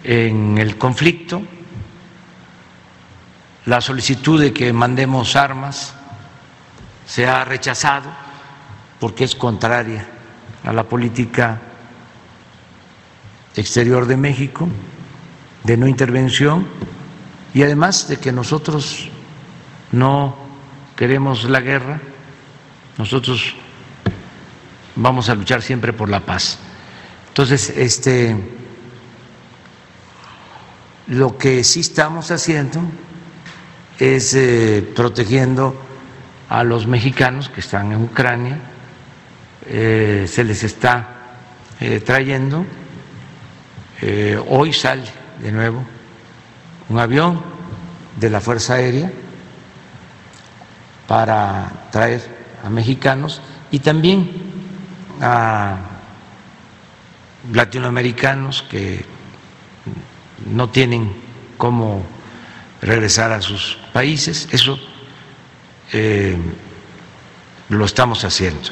[0.03, 1.41] en el conflicto,
[3.65, 5.93] la solicitud de que mandemos armas
[7.05, 8.09] se ha rechazado
[8.99, 10.07] porque es contraria
[10.63, 11.61] a la política
[13.55, 14.67] exterior de México,
[15.63, 16.67] de no intervención,
[17.53, 19.09] y además de que nosotros
[19.91, 20.35] no
[20.95, 22.01] queremos la guerra,
[22.97, 23.55] nosotros
[24.95, 26.57] vamos a luchar siempre por la paz.
[27.29, 28.35] Entonces, este,
[31.07, 32.81] lo que sí estamos haciendo
[33.99, 35.75] es eh, protegiendo
[36.49, 38.59] a los mexicanos que están en Ucrania,
[39.65, 41.37] eh, se les está
[41.79, 42.65] eh, trayendo
[44.49, 45.05] hoy sale
[45.41, 45.81] de nuevo
[46.89, 47.41] un avión
[48.19, 49.09] de la Fuerza Aérea
[51.07, 52.21] para traer
[52.65, 53.41] a mexicanos
[53.71, 54.42] y también
[55.21, 55.77] a
[57.51, 59.05] latinoamericanos que
[60.45, 61.13] no tienen
[61.57, 62.03] cómo
[62.81, 64.47] regresar a sus países.
[64.51, 64.79] Eso
[65.91, 66.37] eh,
[67.69, 68.69] lo estamos haciendo.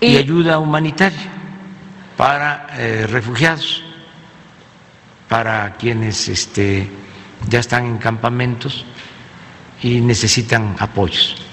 [0.00, 1.32] Y, ayuda humanitaria
[2.16, 3.82] para eh, refugiados
[5.28, 6.88] para quienes este,
[7.48, 8.84] ya están en campamentos
[9.82, 11.43] y necesitan apoyos.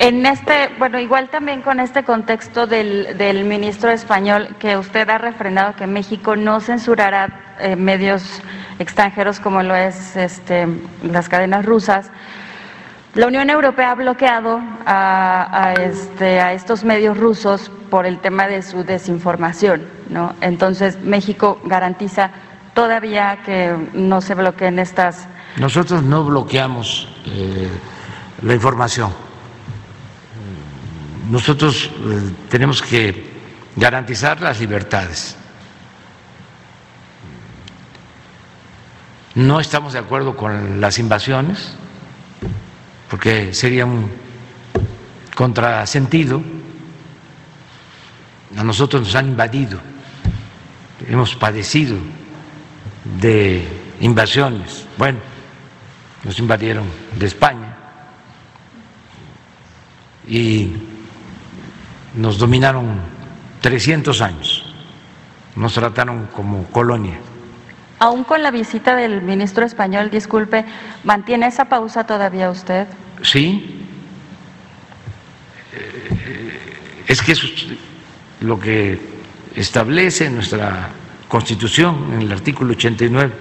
[0.00, 5.18] En este, bueno, igual también con este contexto del, del ministro español que usted ha
[5.18, 8.40] refrendado que México no censurará eh, medios
[8.78, 10.66] extranjeros como lo es este,
[11.02, 12.10] las cadenas rusas.
[13.12, 14.62] La Unión Europea ha bloqueado
[15.78, 20.34] este, a estos medios rusos por el tema de su desinformación, ¿no?
[20.40, 22.30] Entonces México garantiza
[22.72, 25.28] todavía que no se bloqueen estas.
[25.58, 27.68] Nosotros no bloqueamos eh,
[28.40, 29.12] la información.
[31.30, 33.24] Nosotros eh, tenemos que
[33.76, 35.36] garantizar las libertades.
[39.36, 41.72] No estamos de acuerdo con las invasiones,
[43.08, 44.10] porque sería un
[45.36, 46.42] contrasentido.
[48.56, 49.78] A nosotros nos han invadido,
[51.08, 51.96] hemos padecido
[53.20, 53.68] de
[54.00, 54.84] invasiones.
[54.98, 55.20] Bueno,
[56.24, 57.76] nos invadieron de España
[60.26, 60.89] y
[62.14, 63.00] nos dominaron
[63.60, 64.74] 300 años,
[65.56, 67.18] nos trataron como colonia.
[67.98, 70.64] Aún con la visita del ministro español, disculpe,
[71.04, 72.86] ¿mantiene esa pausa todavía usted?
[73.22, 73.84] Sí.
[75.72, 77.66] Eh, es que eso es
[78.40, 78.98] lo que
[79.54, 80.90] establece nuestra
[81.28, 83.32] Constitución, en el artículo 89,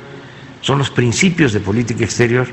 [0.61, 2.47] son los principios de política exterior,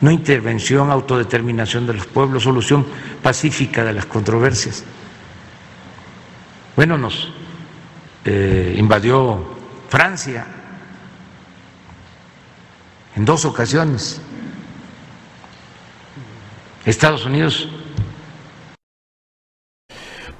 [0.00, 2.86] no intervención, autodeterminación de los pueblos, solución
[3.22, 4.84] pacífica de las controversias.
[6.74, 7.30] Bueno, nos
[8.24, 9.44] eh, invadió
[9.88, 10.46] Francia
[13.14, 14.20] en dos ocasiones.
[16.86, 17.68] Estados Unidos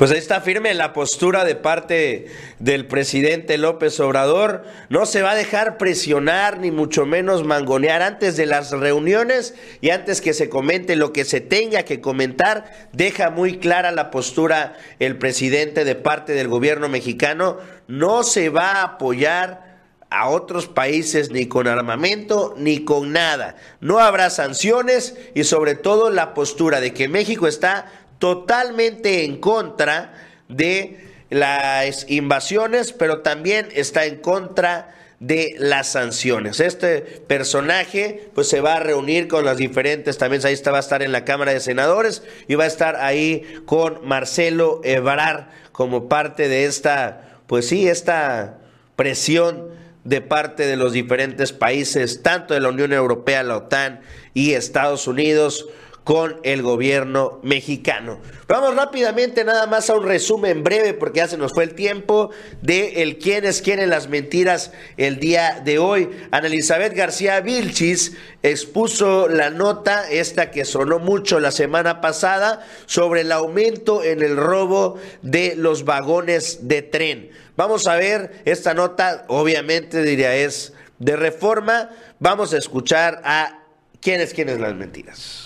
[0.03, 2.26] pues ahí está firme la postura de parte
[2.59, 4.64] del presidente López Obrador.
[4.88, 9.90] No se va a dejar presionar ni mucho menos mangonear antes de las reuniones y
[9.90, 12.88] antes que se comente lo que se tenga que comentar.
[12.92, 17.59] Deja muy clara la postura el presidente de parte del gobierno mexicano.
[17.86, 19.72] No se va a apoyar
[20.12, 23.57] a otros países ni con armamento ni con nada.
[23.80, 27.86] No habrá sanciones y sobre todo la postura de que México está
[28.22, 30.14] totalmente en contra
[30.48, 36.60] de las invasiones, pero también está en contra de las sanciones.
[36.60, 40.80] Este personaje pues se va a reunir con las diferentes, también ahí está, va a
[40.80, 46.08] estar en la Cámara de Senadores y va a estar ahí con Marcelo Ebrard como
[46.08, 48.58] parte de esta, pues sí, esta
[48.94, 49.70] presión
[50.04, 54.00] de parte de los diferentes países, tanto de la Unión Europea, la OTAN
[54.32, 55.66] y Estados Unidos,
[56.05, 58.18] con el gobierno mexicano.
[58.48, 62.30] Vamos rápidamente nada más a un resumen breve porque ya se nos fue el tiempo
[62.61, 66.11] de el quiénes quieren las mentiras el día de hoy.
[66.32, 73.20] Ana Elizabeth García Vilchis expuso la nota, esta que sonó mucho la semana pasada, sobre
[73.20, 77.30] el aumento en el robo de los vagones de tren.
[77.57, 81.90] Vamos a ver esta nota, obviamente diría es de reforma.
[82.18, 83.62] Vamos a escuchar a
[84.00, 85.41] quiénes quieren las mentiras.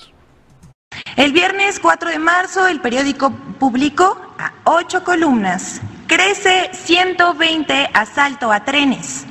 [1.17, 5.81] El viernes 4 de marzo, el periódico publicó a ocho columnas.
[6.07, 9.25] Crece 120 asalto a trenes.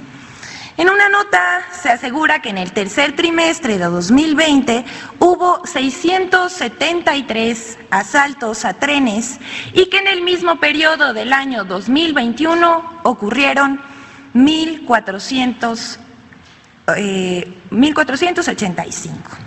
[0.77, 4.83] En una nota se asegura que en el tercer trimestre de 2020
[5.19, 9.39] hubo 673 asaltos a trenes
[9.73, 13.79] y que en el mismo periodo del año 2021 ocurrieron
[14.33, 15.99] 1.400,
[16.97, 19.44] eh, 1.485.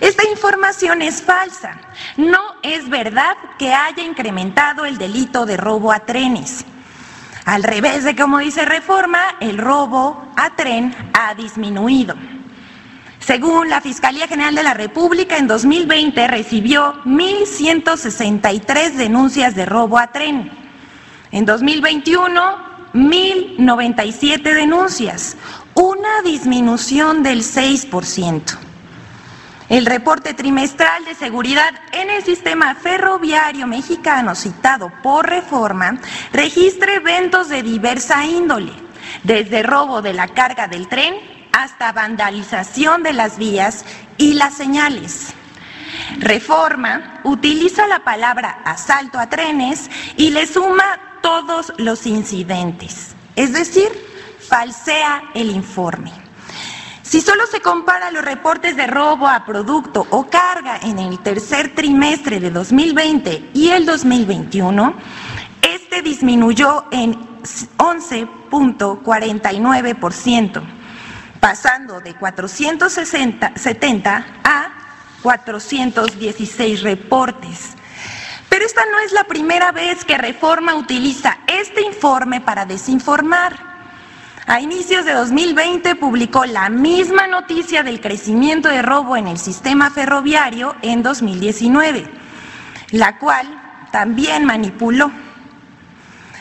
[0.00, 1.78] Esta información es falsa.
[2.16, 6.64] No es verdad que haya incrementado el delito de robo a trenes.
[7.44, 12.14] Al revés de como dice Reforma, el robo a tren ha disminuido.
[13.18, 20.08] Según la Fiscalía General de la República, en 2020 recibió 1.163 denuncias de robo a
[20.08, 20.50] tren.
[21.30, 22.40] En 2021,
[22.94, 25.36] 1.097 denuncias,
[25.74, 28.69] una disminución del 6%.
[29.70, 36.00] El reporte trimestral de seguridad en el sistema ferroviario mexicano citado por reforma
[36.32, 38.72] registra eventos de diversa índole,
[39.22, 41.14] desde robo de la carga del tren
[41.52, 43.84] hasta vandalización de las vías
[44.18, 45.34] y las señales.
[46.18, 53.88] Reforma utiliza la palabra asalto a trenes y le suma todos los incidentes, es decir,
[54.40, 56.29] falsea el informe.
[57.10, 61.74] Si solo se compara los reportes de robo a producto o carga en el tercer
[61.74, 64.94] trimestre de 2020 y el 2021,
[65.60, 67.18] este disminuyó en
[67.78, 70.62] 11.49%,
[71.40, 74.68] pasando de 470 a
[75.20, 77.70] 416 reportes.
[78.48, 83.69] Pero esta no es la primera vez que Reforma utiliza este informe para desinformar.
[84.50, 89.92] A inicios de 2020 publicó la misma noticia del crecimiento de robo en el sistema
[89.92, 92.04] ferroviario en 2019,
[92.90, 93.46] la cual
[93.92, 95.12] también manipuló.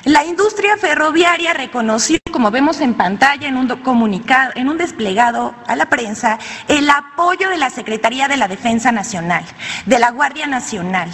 [0.05, 5.75] La industria ferroviaria reconoció, como vemos en pantalla en un comunicado, en un desplegado a
[5.75, 9.45] la prensa, el apoyo de la Secretaría de la Defensa Nacional,
[9.85, 11.11] de la Guardia Nacional.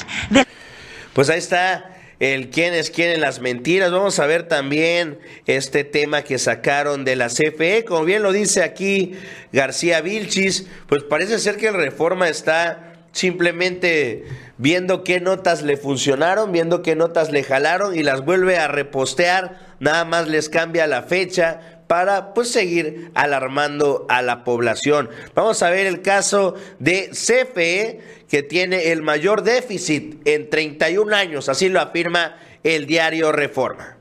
[1.12, 3.92] Pues ahí está el quién es quién en las mentiras.
[3.92, 7.86] Vamos a ver también este tema que sacaron de la CFE.
[7.86, 9.16] Como bien lo dice aquí
[9.52, 14.26] García Vilchis, pues parece ser que el Reforma está simplemente
[14.58, 19.76] viendo qué notas le funcionaron, viendo qué notas le jalaron y las vuelve a repostear,
[19.80, 25.10] nada más les cambia la fecha, para pues seguir alarmando a la población.
[25.34, 31.50] Vamos a ver el caso de CFE que tiene el mayor déficit en 31 años,
[31.50, 33.98] así lo afirma el diario Reforma.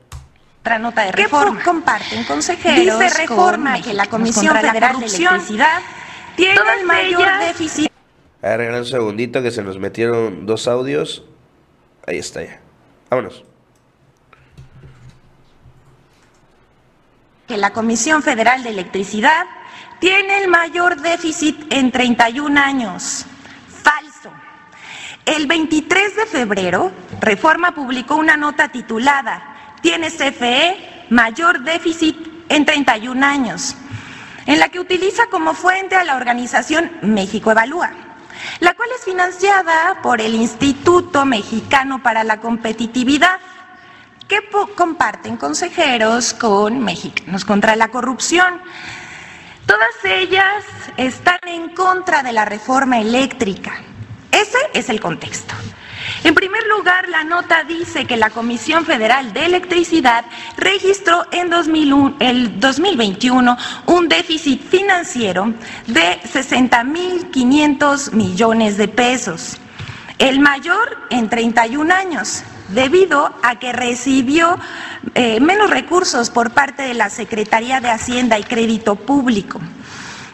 [0.61, 1.61] Otra nota de reforma.
[1.63, 2.99] comparten consejeros.
[2.99, 5.79] Dice reforma que la Comisión Federal de Electricidad
[6.35, 7.91] tiene el mayor déficit.
[8.41, 11.23] A ver, un segundito que se nos metieron dos audios.
[12.07, 12.59] Ahí está ya.
[13.11, 13.43] Vámonos.
[17.47, 19.45] que la Comisión Federal de Electricidad
[19.99, 23.25] tiene el mayor déficit en 31 años.
[25.25, 32.15] El 23 de febrero, Reforma publicó una nota titulada ¿Tiene CFE mayor déficit
[32.49, 33.75] en 31 años?
[34.45, 37.91] en la que utiliza como fuente a la organización México Evalúa,
[38.59, 43.39] la cual es financiada por el Instituto Mexicano para la Competitividad
[44.27, 44.39] que
[44.75, 48.61] comparten consejeros con mexicanos contra la corrupción.
[49.65, 50.63] Todas ellas
[50.97, 53.73] están en contra de la reforma eléctrica.
[54.35, 55.55] Ese es el contexto.
[56.25, 60.25] En primer lugar, la nota dice que la Comisión Federal de Electricidad
[60.57, 65.53] registró en 2001, el 2021 un déficit financiero
[65.87, 69.57] de 60.500 millones de pesos,
[70.19, 74.59] el mayor en 31 años debido a que recibió
[75.13, 79.61] eh, menos recursos por parte de la Secretaría de Hacienda y Crédito Público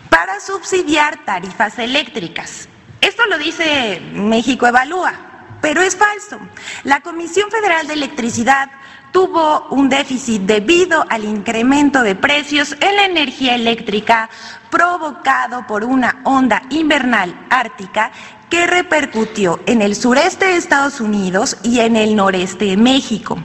[0.10, 2.71] para subsidiar tarifas eléctricas.
[3.02, 5.14] Esto lo dice México Evalúa,
[5.60, 6.40] pero es falso.
[6.84, 8.70] La Comisión Federal de Electricidad
[9.12, 14.30] tuvo un déficit debido al incremento de precios en la energía eléctrica
[14.70, 18.12] provocado por una onda invernal ártica
[18.52, 23.38] que repercutió en el sureste de Estados Unidos y en el noreste de México.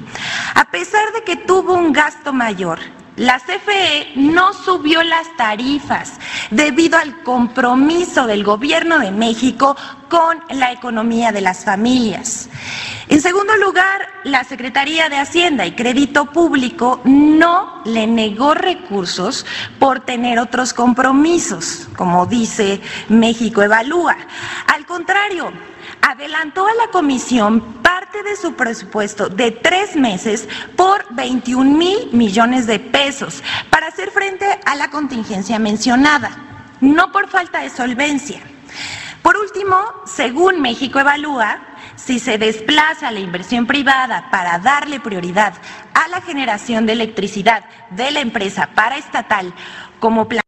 [0.54, 2.78] A pesar de que tuvo un gasto mayor,
[3.16, 6.18] la CFE no subió las tarifas
[6.50, 9.76] debido al compromiso del gobierno de México
[10.08, 12.48] con la economía de las familias.
[13.08, 19.46] En segundo lugar, la Secretaría de Hacienda y Crédito Público no le negó recursos
[19.78, 24.16] por tener otros compromisos, como dice México Evalúa.
[24.74, 25.52] Al contrario,
[26.02, 32.66] adelantó a la comisión parte de su presupuesto de tres meses por 21 mil millones
[32.66, 36.30] de pesos para hacer frente a la contingencia mencionada,
[36.80, 38.40] no por falta de solvencia.
[39.22, 41.58] Por último, según México Evalúa,
[41.96, 45.54] si se desplaza la inversión privada para darle prioridad
[45.94, 49.52] a la generación de electricidad de la empresa paraestatal
[49.98, 50.45] como plan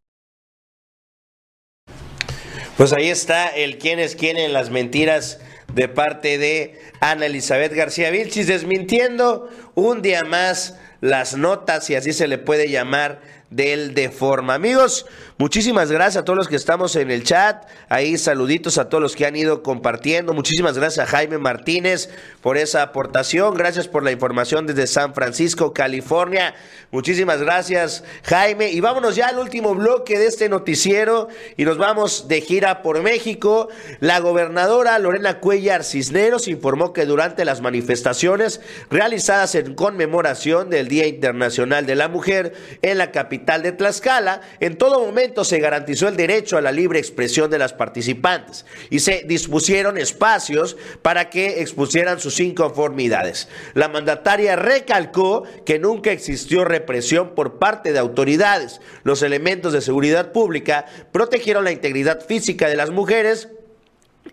[2.78, 5.40] pues ahí está el quién es quién en las mentiras
[5.74, 12.12] de parte de Ana Elizabeth García Vilchis, desmintiendo un día más las notas, y así
[12.12, 13.20] se le puede llamar,
[13.50, 14.54] del Deforma.
[14.54, 15.06] Amigos,
[15.38, 17.64] muchísimas gracias a todos los que estamos en el chat.
[17.88, 20.34] Ahí saluditos a todos los que han ido compartiendo.
[20.34, 22.10] Muchísimas gracias a Jaime Martínez
[22.42, 23.54] por esa aportación.
[23.54, 26.54] Gracias por la información desde San Francisco, California.
[26.90, 28.70] Muchísimas gracias, Jaime.
[28.70, 33.02] Y vámonos ya al último bloque de este noticiero y nos vamos de gira por
[33.02, 33.68] México.
[34.00, 38.60] La gobernadora Lorena Cuellar Cisneros informó que durante las manifestaciones
[38.90, 44.78] realizadas en conmemoración del Día Internacional de la Mujer en la capital de Tlaxcala, en
[44.78, 49.24] todo momento se garantizó el derecho a la libre expresión de las participantes y se
[49.26, 53.48] dispusieron espacios para que expusieran sus inconformidades.
[53.74, 58.80] La mandataria recalcó que nunca existió represión por parte de autoridades.
[59.04, 63.48] Los elementos de seguridad pública protegieron la integridad física de las mujeres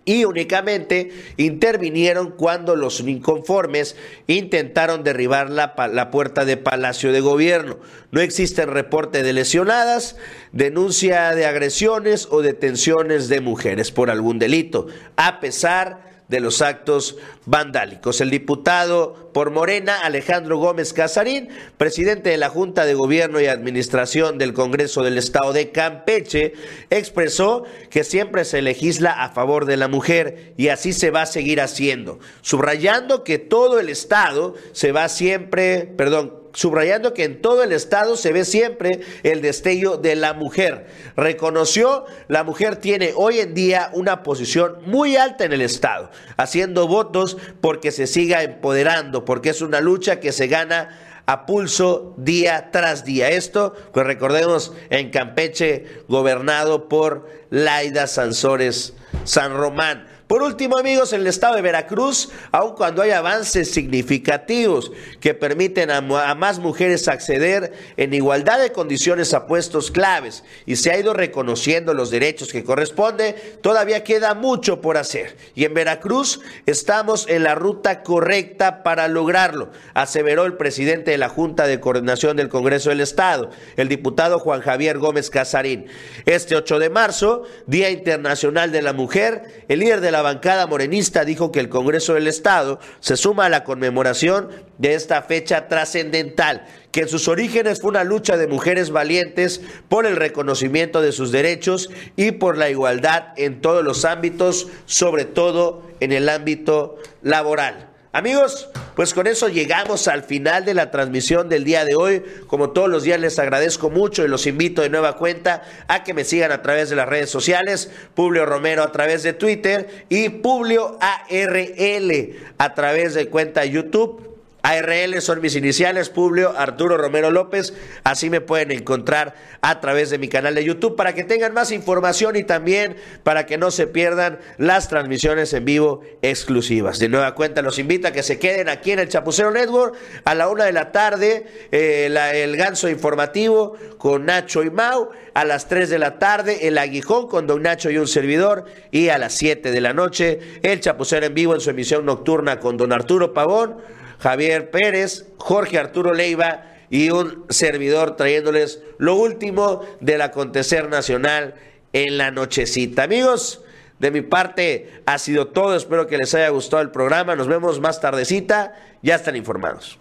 [0.06, 3.96] y únicamente intervinieron cuando los inconformes
[4.28, 7.78] intentaron derribar la, la, puerta de Palacio de Gobierno.
[8.12, 10.16] No existe reporte de lesionadas,
[10.52, 14.88] denuncia de agresiones o detenciones de mujeres por algún delito,
[15.18, 18.22] a pesar de los actos vandálicos.
[18.22, 24.38] El diputado por Morena, Alejandro Gómez Casarín, presidente de la Junta de Gobierno y Administración
[24.38, 26.54] del Congreso del Estado de Campeche,
[26.90, 31.28] expresó que siempre se legisla a favor de la mujer y así se va a
[31.28, 37.62] seguir haciendo, subrayando que todo el Estado se va siempre, perdón, subrayando que en todo
[37.62, 40.88] el estado se ve siempre el destello de la mujer.
[41.16, 46.88] Reconoció, la mujer tiene hoy en día una posición muy alta en el estado, haciendo
[46.88, 50.98] votos porque se siga empoderando, porque es una lucha que se gana
[51.28, 53.30] a pulso día tras día.
[53.30, 58.94] Esto, pues recordemos, en Campeche, gobernado por Laida Sansores
[59.24, 60.08] San Román.
[60.28, 65.92] Por último, amigos, en el estado de Veracruz, aun cuando hay avances significativos que permiten
[65.92, 71.14] a, más mujeres acceder en igualdad de condiciones a puestos claves y se ha ido
[71.14, 75.38] reconociendo los derechos que corresponde, todavía queda mucho por hacer.
[75.54, 81.30] Y en Veracruz estamos en la ruta correcta para lograrlo, aseveró el presidente de la
[81.30, 85.86] Junta de Coordinación del Congreso del Estado, el diputado Juan Javier Gómez Casarín.
[86.26, 91.26] Este 8 de marzo, Día Internacional de la Mujer, el líder de la bancada morenista
[91.26, 96.66] dijo que el Congreso del Estado se suma a la conmemoración de esta fecha trascendental,
[96.92, 101.32] que en sus orígenes fue una lucha de mujeres valientes por el reconocimiento de sus
[101.32, 107.95] derechos y por la igualdad en todos los ámbitos, sobre todo en el ámbito laboral.
[108.16, 112.24] Amigos, pues con eso llegamos al final de la transmisión del día de hoy.
[112.48, 116.14] Como todos los días les agradezco mucho y los invito de nueva cuenta a que
[116.14, 120.30] me sigan a través de las redes sociales, Publio Romero a través de Twitter y
[120.30, 124.35] Publio ARL a través de cuenta YouTube
[124.66, 127.76] ARL son mis iniciales, Publio Arturo Romero López.
[128.04, 131.72] Así me pueden encontrar a través de mi canal de YouTube para que tengan más
[131.72, 136.98] información y también para que no se pierdan las transmisiones en vivo exclusivas.
[136.98, 140.34] De nueva cuenta, los invito a que se queden aquí en el Chapucero Network a
[140.34, 145.10] la una de la tarde, eh, el ganso informativo con Nacho y Mau.
[145.36, 148.66] A las tres de la tarde, el aguijón con Don Nacho y un servidor.
[148.90, 152.60] Y a las siete de la noche, el Chapucero en vivo en su emisión nocturna
[152.60, 153.76] con Don Arturo Pavón
[154.20, 161.56] Javier Pérez, Jorge Arturo Leiva y un servidor trayéndoles lo último del acontecer nacional
[161.94, 163.04] en la nochecita.
[163.04, 163.62] Amigos,
[164.00, 165.76] de mi parte ha sido todo.
[165.76, 167.36] Espero que les haya gustado el programa.
[167.36, 168.76] Nos vemos más tardecita.
[169.02, 170.00] Ya están informados.